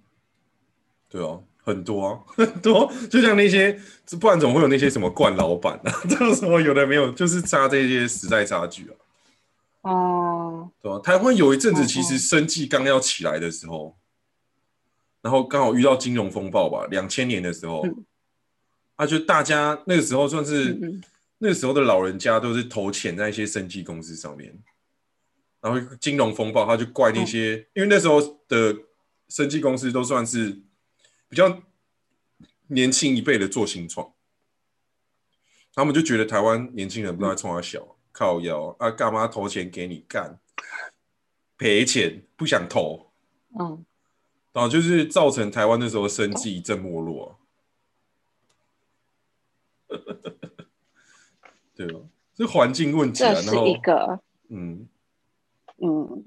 [1.09, 3.77] 对啊，很多啊， 很多，就像那些，
[4.19, 5.91] 不然怎么会有那些什么冠老板啊？
[6.09, 8.95] 这个时候有的没有，就是差这些时代差距啊。
[9.81, 10.99] 哦，对啊？
[10.99, 13.97] 台湾有一阵子其哦实生计刚要起来的时候，
[15.21, 18.05] 然后刚好遇到金融风暴吧，两千年的时候，嗯
[18.99, 20.77] 啊，就大家那个时候算是、
[21.37, 24.53] 那个时候的老人家都是投钱在一些生技公司上面，
[25.61, 28.75] 然后金融风暴他就怪那些，嗯因为那时候的
[29.29, 30.49] 生技公司都算是
[31.29, 31.61] 比较
[32.67, 34.11] 年轻一辈的做新创，
[35.73, 37.95] 他们就觉得台湾年轻人不知道在冲他小。
[38.11, 40.37] 靠腰啊，干嘛投钱给你干？
[41.57, 43.13] 赔钱不想投，
[43.57, 43.85] 嗯，
[44.51, 47.39] 然后就是造成台湾那时候生计一阵没落、
[51.75, 51.99] 对吧？
[52.37, 54.19] 是环境问题啊，然后这是一个
[54.49, 54.87] 嗯，
[55.77, 56.23] 嗯，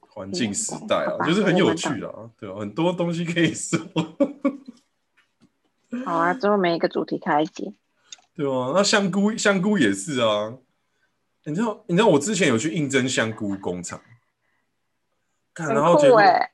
[0.00, 2.56] 环境时代啊，就是很有趣啊，对吧？
[2.60, 3.78] 很多东西可以说，
[6.04, 7.74] 好啊，最后每一个主题开一集。
[8.34, 8.72] 对啊？
[8.74, 10.58] 那香菇香菇也是啊，
[11.44, 14.00] 你知道你知道我之前有去应征香菇工厂，
[15.54, 16.16] 看然后结果。
[16.18, 16.52] 酷哎，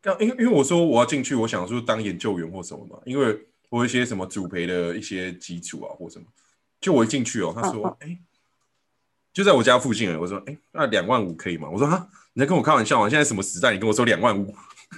[0.00, 6.24] 刚因为因为我说我要进去，我想说当研究员或什么嘛，因为我有一些什么主培的一些基础啊或什么，
[6.80, 8.18] 就我一进去哦，他说嗯哎、
[9.32, 11.68] 就在我家附近而已，我说哎、那两万五可以吗？
[11.70, 13.08] 我说哈，你在跟我开玩笑吗？
[13.08, 14.54] 现在什么时代，你跟我说两万五？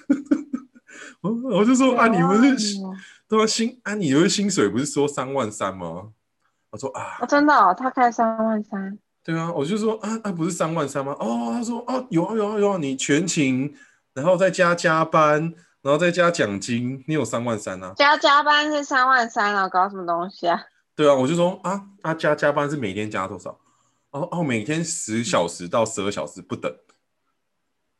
[1.20, 2.94] 我我就说啊，你不是哦
[3.28, 6.12] 对啊薪啊，你的薪水不是说三万三吗？
[6.70, 11.14] 我说啊，哦，真的哦，他开三万三，对啊，我就说啊啊，不是三万三吗？
[11.20, 13.74] 哦，他说哦，有啊有啊有啊，你全勤，
[14.14, 15.52] 然后再加加班，
[15.82, 17.92] 然后再加奖金，你有三万三啊？
[17.96, 20.62] 加加班是三万三啊，搞什么东西啊？
[20.94, 23.58] 对啊，我就说啊啊加加班是每天加多少？
[24.10, 26.70] 哦哦，每天十小时到十二小时不等，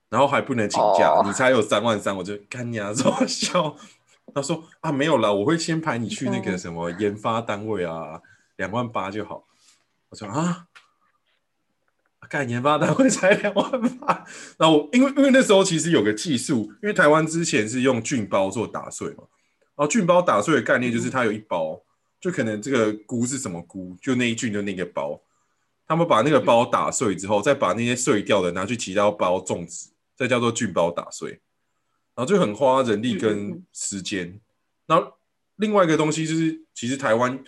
[0.08, 3.76] 然后还不能请假，哦你才有三万三，我就干你啊， 说笑。
[4.34, 8.20] 他说啊没有啦，我会先排你去那个嗯什么研发单位啊，
[8.56, 9.44] 两万八就好。
[10.10, 10.66] 我说啊，
[12.30, 13.68] 干研发单位才两万
[13.98, 14.24] 八，
[14.56, 19.24] 然后我因为因为那时候其实有个技术，因为台湾之前是用菌包做打碎嘛，
[19.74, 21.82] 然后菌包打碎的概念就是它有一包，
[22.20, 25.20] 就可能这个菇是什么菇，就那一菌就那个包，
[25.88, 31.30] 他们把那个包打碎之后，再把那些碎掉的拿去其他包种植，再叫做菌包打碎，
[32.14, 34.40] 然后就很花人力跟嗯时间。
[34.86, 35.14] 然后
[35.56, 37.42] 另外一个东西就是，其实台湾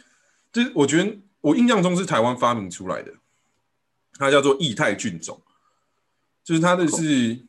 [0.52, 3.12] 就是我觉得我印象中是台湾发明出来的，
[4.22, 5.40] 它叫做液态菌种，
[6.44, 7.44] 就是它的是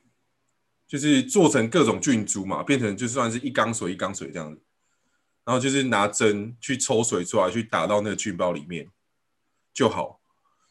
[0.87, 4.61] 就是做成各种菌株嘛，变成就算是一缸水一缸水这样子，
[5.45, 8.87] 然后就是拿针去抽水出来，去打到那个菌包里面
[9.73, 10.19] 就好。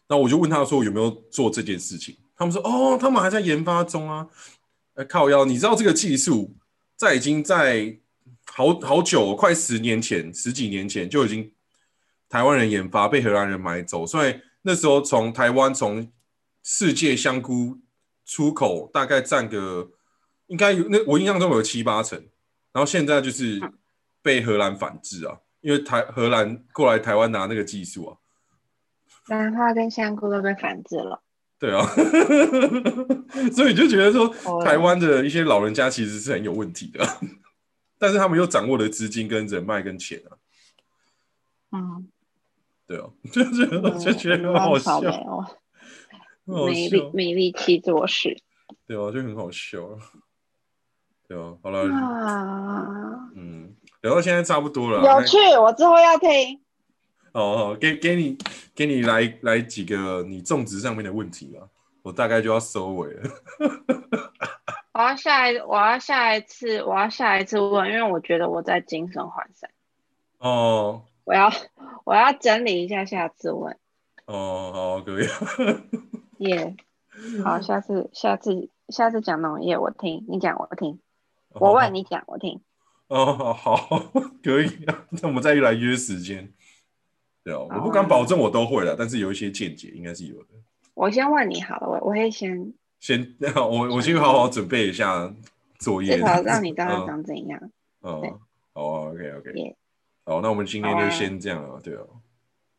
[0.08, 4.28] 那我就问他说有没有做这件事情，他们说哦，他们还在研发中啊。
[4.94, 6.54] 呃，靠腰，你知道这个技术
[6.96, 7.98] 在已经在
[8.44, 11.50] 好好久，快十年前、十几年前就已经
[12.28, 16.10] 台湾人研发，被荷兰人买走，所以那时候从台湾从
[16.62, 17.80] 世界香菇
[18.24, 19.90] 出口大概占个
[20.46, 22.18] 应该有那我印象中有七八成，
[22.72, 23.60] 然后现在就是
[24.22, 28.16] 被荷兰反制啊，因为台荷兰过来台湾拿那个技术啊，
[29.28, 31.22] 兰花跟香菇都被反制了。
[31.58, 31.86] 对啊，
[33.54, 34.64] 所以就觉得说哦。
[34.64, 37.06] 台湾的一些老人家其实是很有问题的，
[37.98, 40.34] 但是他们又掌握了资金跟人脉跟钱啊，
[41.70, 42.08] 嗯，
[42.92, 45.46] 对啊， 就觉得就觉得很好笑，没有，
[46.44, 48.36] 很好没力笑，没力气做事
[48.86, 49.96] 对啊，就很好笑啊，
[51.26, 56.28] 对啊，好了，啊，嗯，聊到现在差不多了啊，有趣，我之后要听。
[57.32, 58.36] 那好好给给你
[58.74, 61.66] 给你来来几个你种植上面的问题吧，
[62.02, 63.22] 我大概就要收尾了。
[64.92, 69.70] 我要下一，我要下一次，我要下一次问，因为我觉得我在精神涣散，
[70.40, 71.50] 哦我要
[72.04, 73.76] 我要整理一下，下次问。
[74.26, 75.26] 哦，好，可以。
[76.38, 76.76] 耶、
[77.44, 80.98] 好， 下次下次下次讲农业我听，你讲我听，
[81.50, 82.60] 我问你讲我听。
[83.08, 83.76] 哦，好，
[84.42, 85.06] 可以啊。
[85.10, 86.52] 那我们再来约时间。
[87.44, 90.48] 对啊，我不敢保证我都会了，但是有一些见解应该是有的。
[90.94, 95.34] 我先问你好了，我我会先先，我我先好好准备一下
[95.78, 97.70] 作业，至少让你知道它嗯长怎样。
[98.02, 98.34] 嗯对，
[98.72, 99.76] 好啊，OK OK，耶
[100.24, 102.20] 好，那我们今天就先这样了，对哦，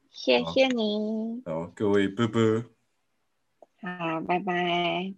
[0.10, 2.64] 谢谢你，好，各位，啵啵。
[3.82, 5.14] 好，拜拜。